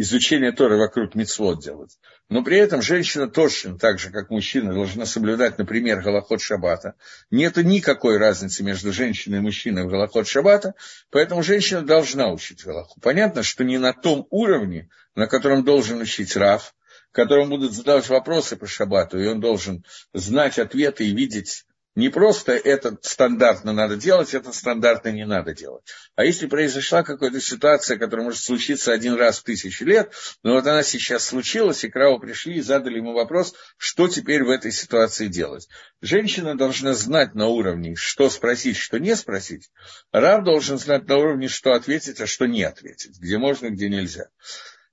[0.03, 1.99] изучение Торы вокруг мицвод делать.
[2.29, 6.95] Но при этом женщина точно так же, как мужчина, должна соблюдать, например, Галахот Шаббата.
[7.31, 10.75] Нет никакой разницы между женщиной и мужчиной в Галахот Шаббата,
[11.11, 13.01] поэтому женщина должна учить Галаху.
[13.01, 16.75] Понятно, что не на том уровне, на котором должен учить Раф,
[17.13, 21.65] которому будут задавать вопросы по Шаббату, и он должен знать ответы и видеть
[21.95, 25.85] не просто это стандартно надо делать, это стандартно не надо делать.
[26.17, 30.13] А если произошла какая-то ситуация, которая может случиться один раз в тысячу лет,
[30.43, 34.51] но вот она сейчас случилась, и Краву пришли и задали ему вопрос, что теперь в
[34.51, 35.69] этой ситуации делать.
[36.01, 39.71] Женщина должна знать на уровне, что спросить, что не спросить.
[40.13, 44.29] Рав должен знать на уровне, что ответить, а что не ответить, где можно, где нельзя.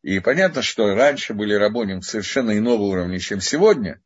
[0.02, 4.02] И понятно, что раньше были рабоним совершенно иного уровня, чем сегодня,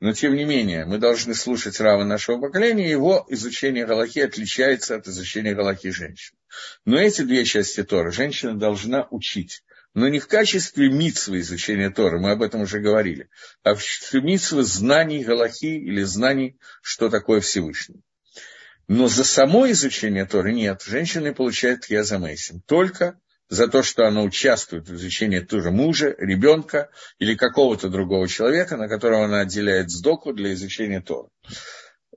[0.00, 5.06] но тем не менее мы должны слушать Рава нашего поколения, его изучение Галахи отличается от
[5.08, 6.36] изучения Галахи женщин.
[6.84, 9.62] Но эти две части Тора женщина должна учить
[9.94, 13.28] но не в качестве митсвы изучения Торы, мы об этом уже говорили,
[13.62, 18.02] а в качестве митсвы знаний Галахи или знаний, что такое Всевышний.
[18.86, 23.18] Но за само изучение Торы нет, женщина получает язамейсим, только
[23.48, 28.88] за то, что она участвует в изучении тоже мужа, ребенка или какого-то другого человека, на
[28.88, 31.28] которого она отделяет сдоку для изучения Тора.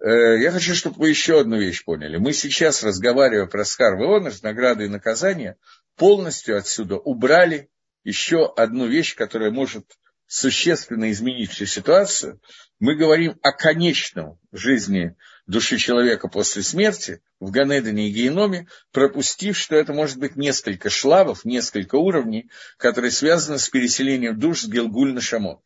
[0.02, 2.18] Э, я хочу, чтобы вы еще одну вещь поняли.
[2.18, 5.58] Мы сейчас, разговаривая про Схар Веонаш, награды и наказания,
[5.96, 7.70] полностью отсюда убрали
[8.04, 9.86] еще одну вещь, которая может
[10.32, 12.40] существенно изменить всю ситуацию.
[12.80, 19.76] Мы говорим о конечном жизни души человека после смерти в Ганедане и Геноме, пропустив, что
[19.76, 25.20] это может быть несколько шлавов, несколько уровней, которые связаны с переселением душ с Гелгуль на
[25.20, 25.60] Шамон.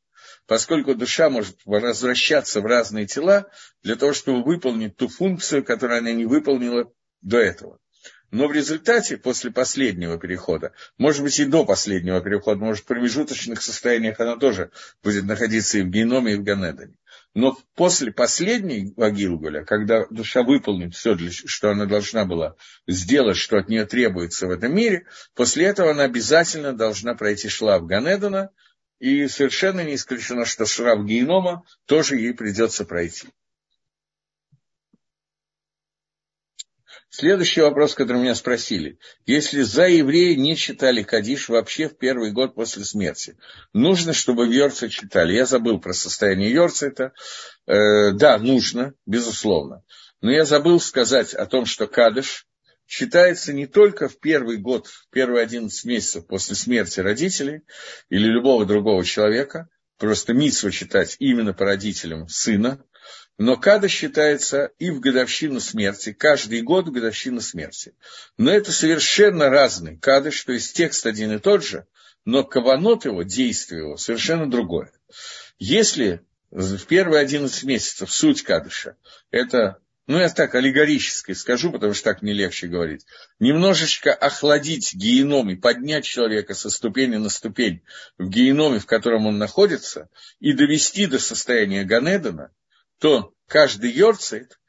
[0.48, 3.46] Поскольку душа может возвращаться в разные тела
[3.84, 6.92] для того, чтобы выполнить ту функцию, которую она не выполнила
[7.22, 7.78] до этого.
[8.32, 13.62] Но в результате, после последнего перехода, может быть и до последнего перехода, может в промежуточных
[13.62, 14.72] состояниях она тоже
[15.04, 16.96] будет находиться и в геноме, и в Ганедане.
[17.34, 22.56] Но после последнего Гилгуля, когда душа выполнит все, что она должна была
[22.88, 27.86] сделать, что от нее требуется в этом мире, после этого она обязательно должна пройти шлав
[27.86, 28.52] Ганедана,
[29.00, 33.28] и совершенно не исключено, что шлав Генома тоже ей придется пройти.
[37.18, 39.00] Следующий вопрос, который меня спросили.
[39.26, 43.38] Если за евреи не читали Кадиш вообще в первый год после смерти,
[43.72, 45.32] нужно, чтобы в Йорце читали?
[45.32, 47.14] Я забыл про состояние Йорца это.
[47.68, 49.82] Э, да, нужно, безусловно.
[50.20, 52.48] Но я забыл сказать о том, что Кадыш
[52.86, 57.62] считается не только в первый год, в первые 11 месяцев после смерти родителей
[58.10, 62.84] или любого другого человека, просто митсву читать именно по родителям сына,
[63.38, 67.94] но када считается и в годовщину смерти, каждый год в годовщину смерти.
[68.38, 71.86] Но это совершенно разный кадыш, то есть текст один и тот же,
[72.24, 74.92] но каванот его, действие его совершенно другое.
[75.60, 76.22] Если
[76.52, 78.96] в первые 11 месяцев суть кадыша–
[79.32, 83.08] это ну, я так аллегорически скажу, потому что так мне легче говорить,
[83.40, 87.82] немножечко охладить геном и поднять человека со ступени на ступень
[88.20, 90.10] в геноме, в котором он находится,
[90.40, 92.52] и довести до состояния Ганедана,
[93.00, 94.60] то каждый йорцит,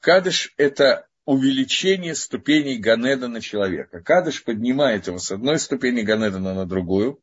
[0.00, 4.00] кадыш– это увеличение ступеней Ганеда на человека.
[4.00, 7.22] Кадыш поднимает его с одной ступени Ганедана на другую.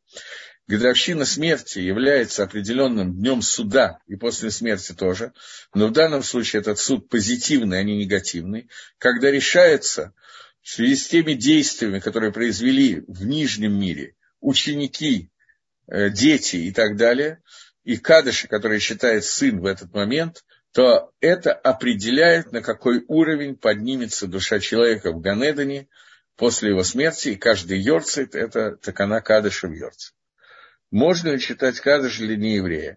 [0.66, 5.32] Годовщина смерти является определенным днем суда, и после смерти тоже.
[5.74, 8.68] Но в данном случае этот суд позитивный, а не негативный.
[8.98, 10.12] Когда решается
[10.62, 15.30] в связи с теми действиями, которые произвели в нижнем мире ученики,
[15.86, 17.42] э, дети и так далее,
[17.84, 20.44] и кадыши, которые считает сын в этот момент,
[20.78, 25.88] то это определяет, на какой уровень поднимется душа человека в Ганедане
[26.36, 30.12] после его смерти, и каждый йорцит– это такана кадыша в йорце.
[30.92, 32.96] Можно ли читать кадыш для нееврея?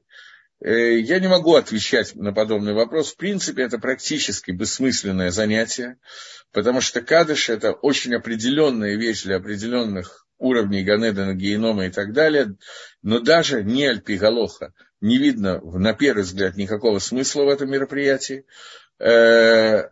[0.64, 3.14] Э, я не могу отвечать на подобный вопрос.
[3.14, 5.98] В принципе, это практически бессмысленное занятие,
[6.52, 12.58] потому что кадыш– это очень определенная вещь для определенных уровней Ганедана, Генома и так далее,
[13.02, 14.72] но даже не Альпигалоха
[15.02, 18.46] не видно, на первый взгляд, никакого смысла в этом мероприятии.
[19.00, 19.90] Э,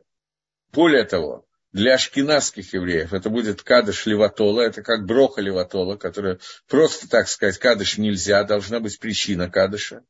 [0.72, 7.10] более того, для ашкенадских евреев это будет кадыш леватола, это как броха леватола, которая просто
[7.10, 10.03] так сказать, кадыш нельзя, должна быть причина кадыша.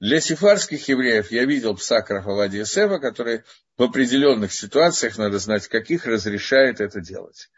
[0.00, 3.42] Для сефарских евреев я видел пса Рафавади Сева, который
[3.76, 7.48] в определенных ситуациях, надо знать каких, разрешает это делать.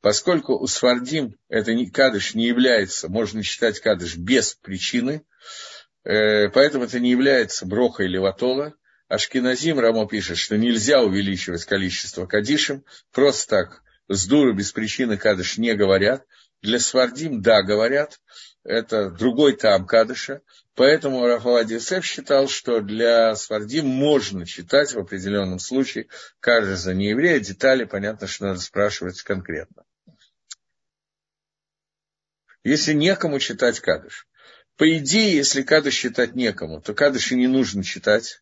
[0.00, 5.24] Поскольку у Свардим это не, кадыш не является, можно считать кадыш без причины,
[6.04, 8.74] поэтому это не является брохой или ватола.
[9.08, 15.58] Ашкиназим Рамо пишет, что нельзя увеличивать количество кадишем, просто так, с дуру без причины кадыш
[15.58, 16.24] не говорят.
[16.62, 18.20] Для Свардим, да, говорят,
[18.64, 20.42] это другой там кадыша,
[20.74, 27.40] поэтому Рафалади Сеф считал, что для Свардим можно читать в определенном случае каждый за нееврея,
[27.40, 29.84] детали, понятно, что надо спрашивать конкретно
[32.64, 34.26] если некому читать Кадыш.
[34.80, 38.40] По идее, если Кадыш читать некому, то Кадыш и не нужно читать.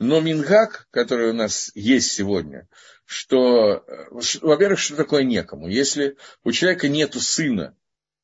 [0.00, 2.66] Но Мингак, который у нас есть сегодня,
[3.04, 3.84] что,
[4.42, 5.68] во-первых, что такое некому?
[5.68, 7.76] Если у человека нет сына,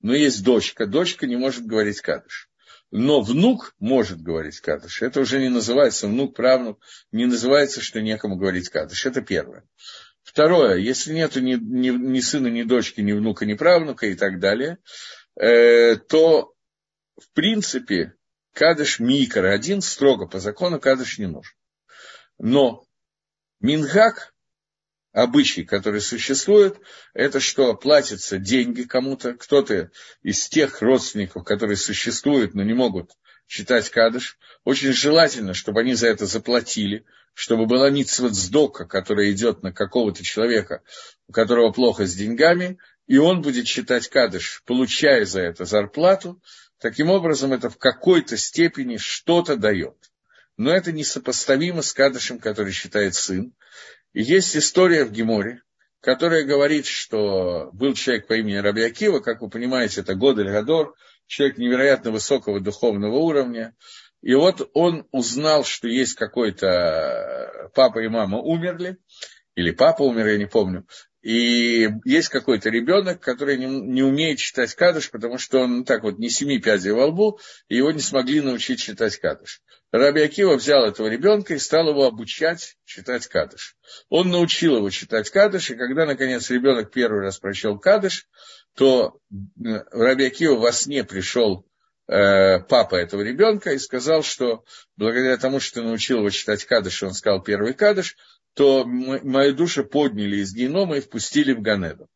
[0.03, 2.51] но есть дочка, дочка не может говорить Кадыш.
[2.91, 5.03] Но внук может говорить Кадыш.
[5.03, 6.81] Это уже не называется внук, правнук,
[7.13, 9.07] не называется, что некому говорить Кадыш.
[9.07, 9.63] Это первое.
[10.25, 14.41] Второе, если нет ни, ни, ни сына, ни дочки, ни внука, ни правнука и так
[14.41, 14.79] далее,
[15.37, 16.56] э, то,
[17.17, 18.15] в принципе,
[18.53, 21.55] кадыш микро один строго по закону кадыш не нужен.
[22.39, 22.87] Но
[23.61, 24.35] мингак,
[25.13, 26.79] обычай, который существует,
[27.15, 29.91] это что платятся деньги кому-то, кто-то
[30.23, 33.13] из тех родственников, которые существуют, но не могут
[33.47, 34.39] читать кадыш.
[34.65, 40.23] Очень желательно, чтобы они за это заплатили, чтобы была митцвот сдока, которая идет на какого-то
[40.25, 40.83] человека,
[41.29, 46.41] у которого плохо с деньгами, и он будет читать кадыш, получая за это зарплату.
[46.79, 49.97] Таким образом, это в какой-то степени что-то дает.
[50.57, 53.53] Но это несопоставимо с кадышем, который считает сын.
[54.13, 55.63] И есть история в Геморе,
[56.01, 60.95] которая говорит, что был человек по имени Раби Акива, как вы понимаете, это Годель Гадор,
[61.27, 63.75] человек невероятно высокого духовного уровня.
[64.23, 68.99] И вот он узнал, что есть какой-то папа и мама умерли,
[69.55, 70.87] или папа умер, я не помню.
[71.27, 76.21] И есть какой-то ребенок, который не, не умеет читать кадыш, потому что он так вот
[76.21, 79.61] не семи пядей во лбу, и его не смогли научить читать кадыш.
[79.91, 83.75] Раби Акива взял этого ребенка и стал его обучать читать кадыш.
[84.09, 88.29] Он научил его читать кадыш, и когда, наконец, ребенок первый раз прочел кадыш,
[88.77, 89.19] то
[89.91, 91.67] Раби Акива во сне пришел
[92.07, 94.65] э, папа этого ребенка и сказал, что
[94.97, 98.17] благодаря тому, что научил его читать кадыш, он сказал первый кадыш,
[98.57, 102.09] то мою душу подняли из генома и впустили в Ганеду.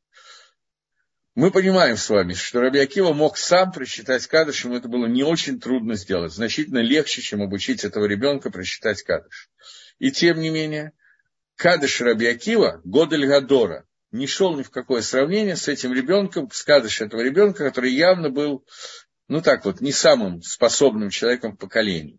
[1.35, 2.81] Мы понимаем с вами, что Раби
[3.13, 7.85] мог сам прочитать Кадыш, ему это было не очень трудно сделать, значительно легче, чем обучить
[7.85, 9.51] этого ребенка прочитать Кадыш.
[9.99, 10.93] И тем не менее,
[11.57, 16.63] Кадыш Раби Акива, Годель Гадора, не шел ни в какое сравнение с этим ребенком, с
[16.63, 18.67] Кадыш этого ребенка, который явно был,
[19.29, 22.19] ну так вот, не самым способным человеком в поколении.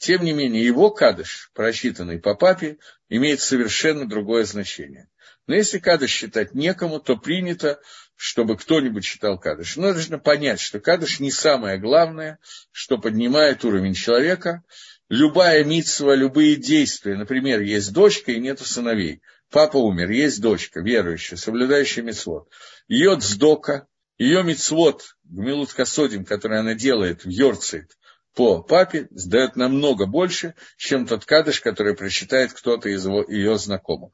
[0.00, 2.78] Тем не менее, его Кадыш, прочитанный по папе,
[3.10, 5.10] имеет совершенно другое значение.
[5.46, 7.80] Но если Кадыш считать некому, то принято
[8.16, 9.76] чтобы кто-нибудь читал Кадыш.
[9.76, 12.38] Но нужно понять, что Кадыш не самое главное,
[12.70, 14.62] что поднимает уровень человека.
[15.08, 19.22] Любая митсва, любые действия, например, есть дочка и нету сыновей.
[19.50, 22.50] Папа умер, есть дочка, верующая, соблюдающая митцвот.
[22.88, 23.86] Ее дздока,
[24.18, 27.96] ее митцвот, гмилут касодим, который она делает в Йорцит
[28.34, 34.12] по папе, сдает намного больше, чем тот кадыш, который прочитает кто-то из его, ее знакомых.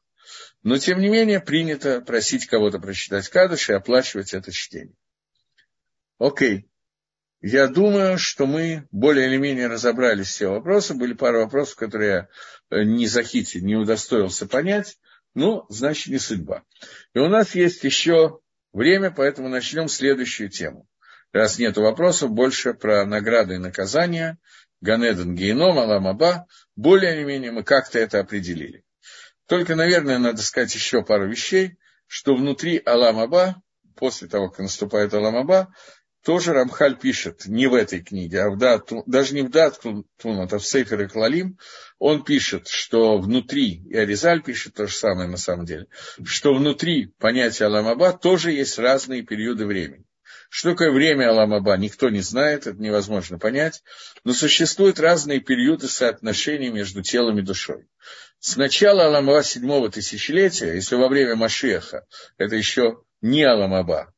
[0.63, 4.97] Но, тем не менее, принято просить кого-то прочитать Кадыш и оплачивать это чтение.
[6.19, 6.69] Окей.
[7.41, 10.95] Я думаю, что мы более или менее разобрались все вопросы.
[10.95, 14.99] Были пару вопросов, которые я э, не захитил, не удостоился понять.
[15.35, 16.65] Ну, значит, не судьба.
[17.15, 18.41] И у нас есть еще
[18.73, 20.89] время, поэтому начнем следующую тему.
[21.33, 24.39] Раз нет вопросов, больше про награды и наказания.
[24.81, 26.47] Ганеден, Гейном, Аламаба.
[26.77, 28.85] Более или менее мы как-то это определили.
[29.47, 33.63] Только, наверное, надо сказать еще пару вещей, что внутри Аламаба,
[33.95, 35.73] после того, как наступает Аламаба,
[36.27, 39.81] тоже Рамхаль пишет, не в этой книге, а в Дат, даже не в Дат
[40.21, 41.57] Тунат, а в Сейфер и Клалим,
[42.01, 45.87] он пишет, что внутри, и Аризаль пишет то же самое на самом деле,
[46.25, 50.06] что внутри понятия Аламаба тоже есть разные периоды времени.
[50.49, 53.83] Что такое время Аламаба, никто не знает, это невозможно понять,
[54.25, 57.89] но существуют разные периоды соотношений между телом и душой.
[58.39, 62.07] С начала Аламаба седьмого тысячелетия, если во время Машеха,
[62.39, 64.13] это еще не Аламаба.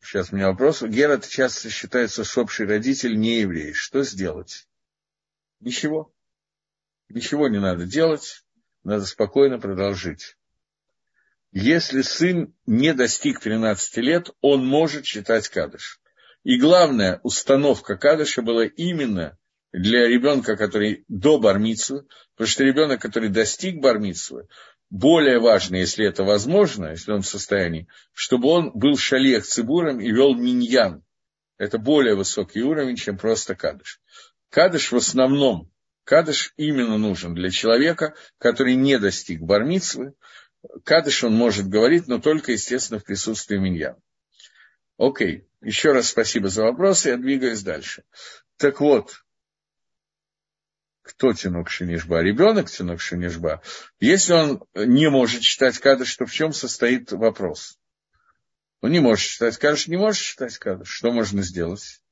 [0.00, 0.82] Сейчас у меня вопрос.
[0.82, 3.72] Герат часто считается сопший родитель не еврей.
[3.72, 4.68] Что сделать?
[5.60, 6.12] Ничего.
[7.08, 8.44] Ничего не надо делать.
[8.84, 10.36] Надо спокойно продолжить.
[11.52, 16.00] Если сын не достиг 13 лет, он может читать кадыш.
[16.44, 19.38] И главная установка кадыша была именно
[19.72, 24.48] для ребенка, который до бармицу, потому что ребенок, который достиг бармицу,
[24.90, 30.10] более важно, если это возможно, если он в состоянии, чтобы он был шалех цибуром и
[30.10, 31.02] вел миньян.
[31.58, 34.00] Это более высокий уровень, чем просто кадыш.
[34.48, 35.70] Кадыш в основном,
[36.04, 40.14] кадыш именно нужен для человека, который не достиг бармицвы.
[40.84, 44.00] Кадыш он может говорить, но только, естественно, в присутствии миньяна.
[44.96, 48.04] Окей, еще раз спасибо за вопросы, я двигаюсь дальше.
[48.56, 49.24] Так вот,
[51.02, 52.20] кто тянук шинишба?
[52.22, 53.62] Ребенок тянук шинишба.
[54.00, 57.78] Если он не может читать кадыш, то в чем состоит вопрос?
[58.80, 60.88] Он не может читать кадыш, не может читать кадыш.
[60.88, 62.02] Что можно сделать?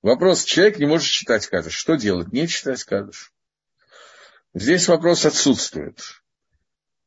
[0.00, 1.74] Вопрос, человек не может читать кадыш.
[1.74, 2.32] Что делать?
[2.32, 3.32] Не читать кадыш.
[4.54, 6.21] Здесь вопрос отсутствует.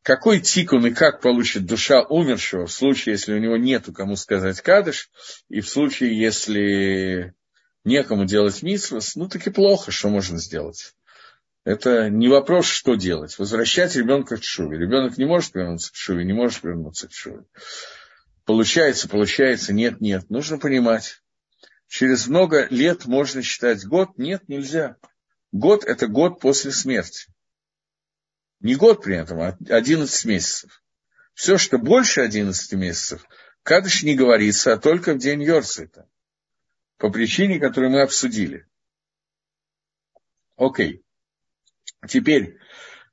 [0.05, 4.61] Какой тикун и как получит душа умершего в случае, если у него нету кому сказать
[4.61, 5.09] кадыш,
[5.49, 7.33] и в случае, если
[7.83, 10.93] некому делать митсвос, ну таки плохо, что можно сделать.
[11.63, 13.39] Это не вопрос, что делать.
[13.39, 14.77] Возвращать ребенка к шуве.
[14.77, 17.43] Ребенок не может вернуться к шуве, не может вернуться к шуве.
[18.45, 20.29] получается, получается, нет, нет.
[20.29, 21.23] Нужно понимать.
[21.87, 24.19] Через много лет можно считать год?
[24.19, 24.97] Нет, нельзя.
[25.51, 27.25] Год– это год после смерти.
[28.65, 30.81] Не год при этом, а 11 месяцев.
[31.35, 33.23] Все, что больше 11 месяцев,
[33.61, 36.09] Кадыш не говорится, а только в день Йорцита.
[36.97, 38.65] По причине, которую мы обсудили.
[40.55, 41.03] Окей.
[42.09, 42.57] Теперь,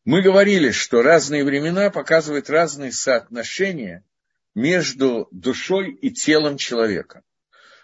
[0.06, 4.06] мы говорили, что разные времена показывают разные соотношения
[4.54, 7.24] между душой и телом человека.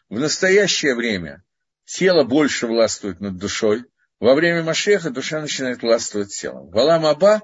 [0.09, 1.45] В настоящее время
[1.85, 3.85] тело больше властвует над душой,
[4.21, 6.71] во время Машеха душа начинает властвовать телом.
[6.71, 7.43] В Алам Аба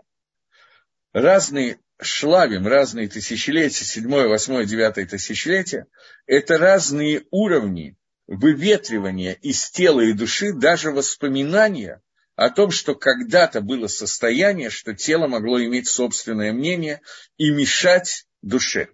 [1.14, 5.86] разные шлавим, разные тысячелетия, седьмое, восьмое, девятое тысячелетие,
[6.26, 7.96] это разные уровни
[8.26, 12.02] выветривания из тела и души, даже воспоминания
[12.34, 17.00] о том, что когда-то было состояние, что тело могло иметь собственное мнение
[17.36, 18.88] и мешать душе.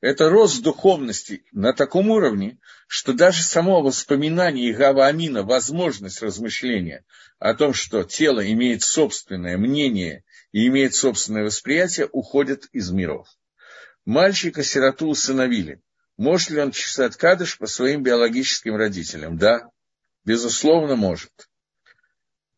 [0.00, 7.04] Это рост духовности на таком уровне, что даже само воспоминание Игава Амина, возможность размышления
[7.38, 13.28] о том, что тело имеет собственное мнение и имеет собственное восприятие, уходит из миров.
[14.04, 15.80] Мальчика сироту усыновили.
[16.16, 19.38] Может ли он чесать кадыш по своим биологическим родителям?
[19.38, 19.70] Да,
[20.24, 21.32] безусловно, может.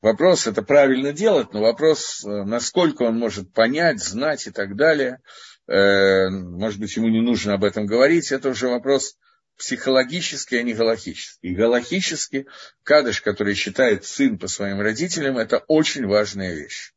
[0.01, 5.23] Вопрос, это правильно делать, но вопрос, э, насколько он может понять, знать и так далее,
[5.67, 9.17] э, может быть, ему не нужно об этом говорить, это уже вопрос
[9.57, 11.47] психологически, а не галахически.
[11.47, 12.47] И галахически
[12.83, 16.94] кадыш, который считает сын по своим родителям, это очень важная вещь.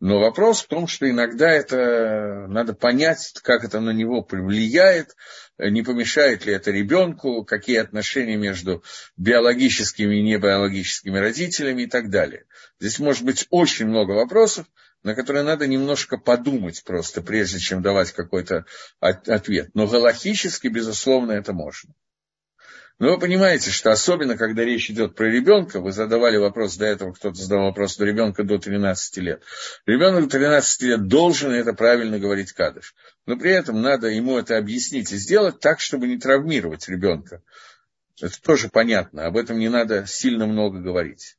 [0.00, 5.14] Но вопрос в том, что иногда это надо понять, как это на него влияет,
[5.58, 8.82] не помешает ли это ребенку, какие отношения между
[9.18, 12.46] биологическими и небиологическими родителями и так далее.
[12.80, 14.66] Здесь может быть очень много вопросов,
[15.02, 18.64] на которые надо немножко подумать просто, прежде чем давать какой-то
[19.00, 19.68] ответ.
[19.74, 21.92] Но галахически, безусловно, это можно.
[23.00, 27.14] Но вы понимаете, что особенно, когда речь идет про ребенка, вы задавали вопрос до этого,
[27.14, 29.42] кто-то задал вопрос до ребенка до 13 лет.
[29.86, 32.94] Ребенок до 13 лет должен это правильно говорить кадыш.
[33.24, 37.42] Но при этом надо ему это объяснить и сделать так, чтобы не травмировать ребенка.
[38.20, 41.38] Это тоже понятно, об этом не надо сильно много говорить.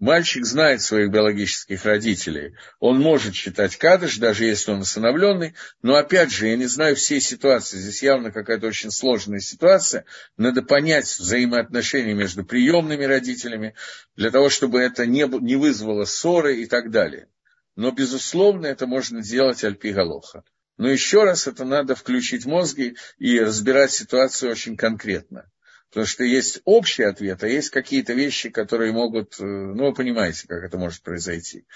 [0.00, 2.54] Мальчик знает своих биологических родителей.
[2.80, 5.54] Он может считать кадыш, даже если он усыновленный.
[5.82, 7.78] Но опять же, я не знаю всей ситуации.
[7.78, 10.04] Здесь явно какая-то очень сложная ситуация.
[10.36, 13.74] Надо понять взаимоотношения между приемными родителями,
[14.16, 17.28] для того, чтобы это не, вызвало ссоры и так далее.
[17.76, 20.42] Но, безусловно, это можно делать альпи галоха.
[20.76, 25.48] Но еще раз это надо включить мозги и разбирать ситуацию очень конкретно.
[25.94, 29.38] Потому что есть общий ответ, а есть какие-то вещи, которые могут...
[29.38, 31.66] Э, ну, вы понимаете, как это может произойти.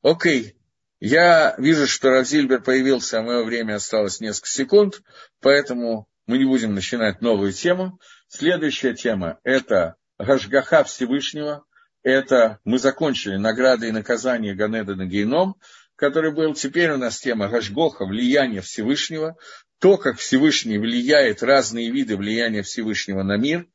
[0.00, 0.56] Окей.
[1.00, 5.02] Я вижу, что Равзильбер появился, а мое время осталось несколько секунд,
[5.40, 7.98] поэтому мы не будем начинать новую тему.
[8.28, 11.64] Следующая тема– это Гашгаха Всевышнего.
[12.04, 15.56] Это мы закончили награды и наказания Ганеда на геном,
[15.96, 16.54] который был.
[16.54, 19.36] Теперь у нас тема Гашгоха, влияние Всевышнего
[19.78, 23.66] то, как Всевышний влияет, разные виды влияния Всевышнего на мир.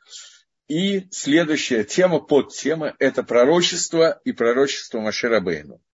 [0.68, 5.82] И следующая тема, подтема– это пророчество и пророчество Маширабейну.